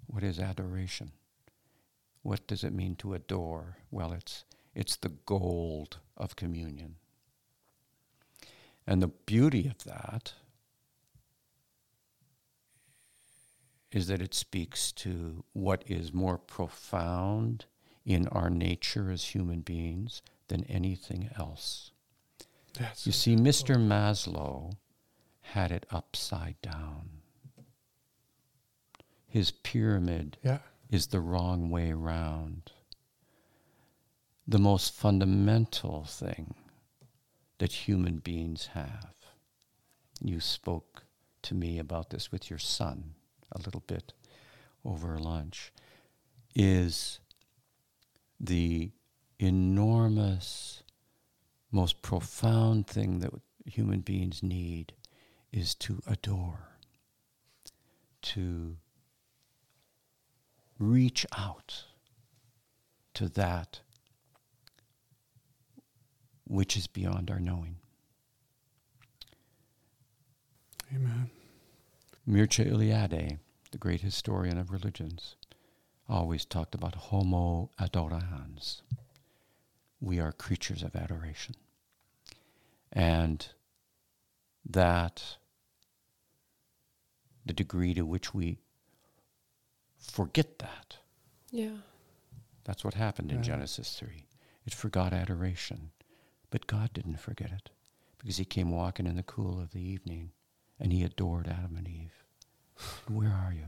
[0.07, 1.13] what is adoration?
[2.23, 3.79] What does it mean to adore?
[3.91, 4.45] Well, it's,
[4.75, 6.97] it's the gold of communion.
[8.87, 10.35] And the beauty of that
[13.91, 17.67] is that it speaks to what is more profound
[18.05, 21.93] in our nature as human beings than anything else.
[22.79, 23.77] That's You see, Mr.
[23.77, 24.73] Maslow
[25.53, 27.09] had it upside down.
[29.27, 30.59] His pyramid yeah.
[30.91, 32.73] is the wrong way round.
[34.47, 36.55] The most fundamental thing
[37.59, 39.15] that human beings have.
[40.21, 41.05] You spoke
[41.43, 43.15] to me about this with your son
[43.53, 44.13] a little bit
[44.85, 45.73] over lunch,
[46.55, 47.21] is
[48.41, 48.91] the
[49.39, 50.83] enormous,
[51.71, 53.33] most profound thing that
[53.67, 54.93] human beings need
[55.55, 56.71] is to adore,
[58.21, 58.77] to
[60.81, 61.85] reach out
[63.15, 63.81] to that
[66.43, 67.77] which is beyond our knowing.
[70.93, 71.31] Amen.
[72.29, 73.39] Mircea Eliade,
[73.71, 75.37] the great historian of religions,
[76.09, 78.83] always talked about homo adorans.
[80.01, 81.55] We are creatures of adoration.
[82.93, 83.47] And
[84.69, 85.37] that
[87.45, 88.59] the degree to which we
[89.99, 90.99] forget that,
[91.51, 91.77] Yeah.
[92.65, 93.43] that's what happened in Yeah.
[93.45, 94.27] Genesis 3.
[94.67, 95.91] It forgot adoration.
[96.51, 97.71] But God didn't forget it
[98.19, 100.31] because he came walking in the cool of the evening
[100.79, 102.25] and he adored Adam and Eve.
[103.09, 103.67] Where are you?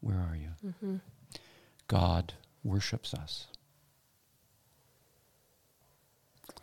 [0.00, 0.50] Where are you?
[0.64, 0.96] Mm-hmm.
[1.88, 3.46] God worships us.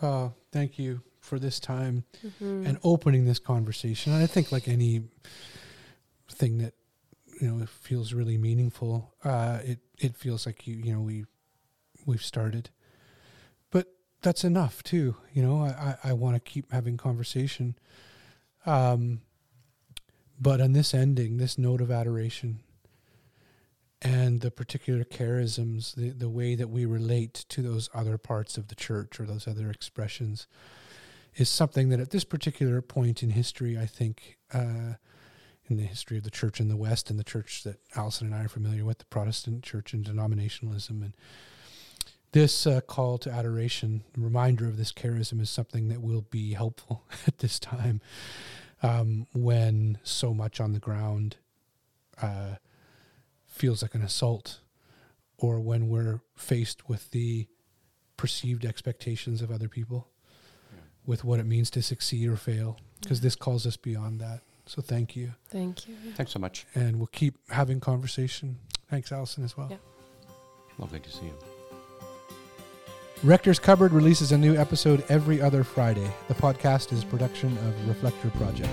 [0.01, 2.65] Uh, thank you for this time Mm-hmm.
[2.65, 4.13] and opening this conversation.
[4.13, 5.03] I think, like any
[6.31, 6.73] thing that
[7.39, 11.25] you know feels really meaningful, uh, it it feels like you you know we
[12.05, 12.69] we've started,
[13.69, 13.87] but
[14.21, 15.15] that's enough too.
[15.33, 17.75] You know, I I, I want to keep having conversation.
[18.65, 19.21] Um,
[20.39, 22.61] but on this ending, this note of adoration,
[24.01, 28.67] and the particular charisms, the the way that we relate to those other parts of
[28.67, 30.47] the church or those other expressions
[31.35, 34.95] is something that at this particular point in history, I think, uh,
[35.71, 38.35] in the history of the church in the West and the church that Allison and
[38.35, 41.13] I are familiar with, the Protestant church and denominationalism, and
[42.33, 47.03] this uh, call to adoration, reminder of this charism, is something that will be helpful
[47.27, 48.01] at this time
[48.83, 51.37] um, when so much on the ground
[52.21, 52.55] uh,
[53.47, 54.59] feels like an assault,
[55.37, 57.47] or when we're faced with the
[58.17, 60.07] perceived expectations of other people
[61.05, 64.41] with what it means to succeed or fail because this calls us beyond that.
[64.71, 65.33] So thank you.
[65.49, 65.97] Thank you.
[66.15, 66.65] Thanks so much.
[66.75, 68.57] And we'll keep having conversation.
[68.89, 69.67] Thanks, Allison, as well.
[69.69, 69.75] Yeah.
[70.77, 71.33] Lovely to see you.
[73.21, 76.09] Rector's Cupboard releases a new episode every other Friday.
[76.29, 78.69] The podcast is a production of Reflector Project.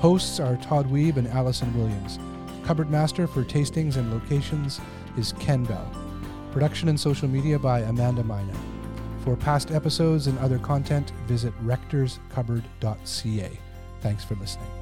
[0.00, 2.18] Hosts are Todd Weeb and Allison Williams.
[2.66, 4.80] Cupboard Master for tastings and locations
[5.16, 5.88] is Ken Bell.
[6.50, 8.58] Production and social media by Amanda Mina.
[9.22, 13.50] For past episodes and other content, visit rectorscupboard.ca.
[14.00, 14.77] Thanks for listening.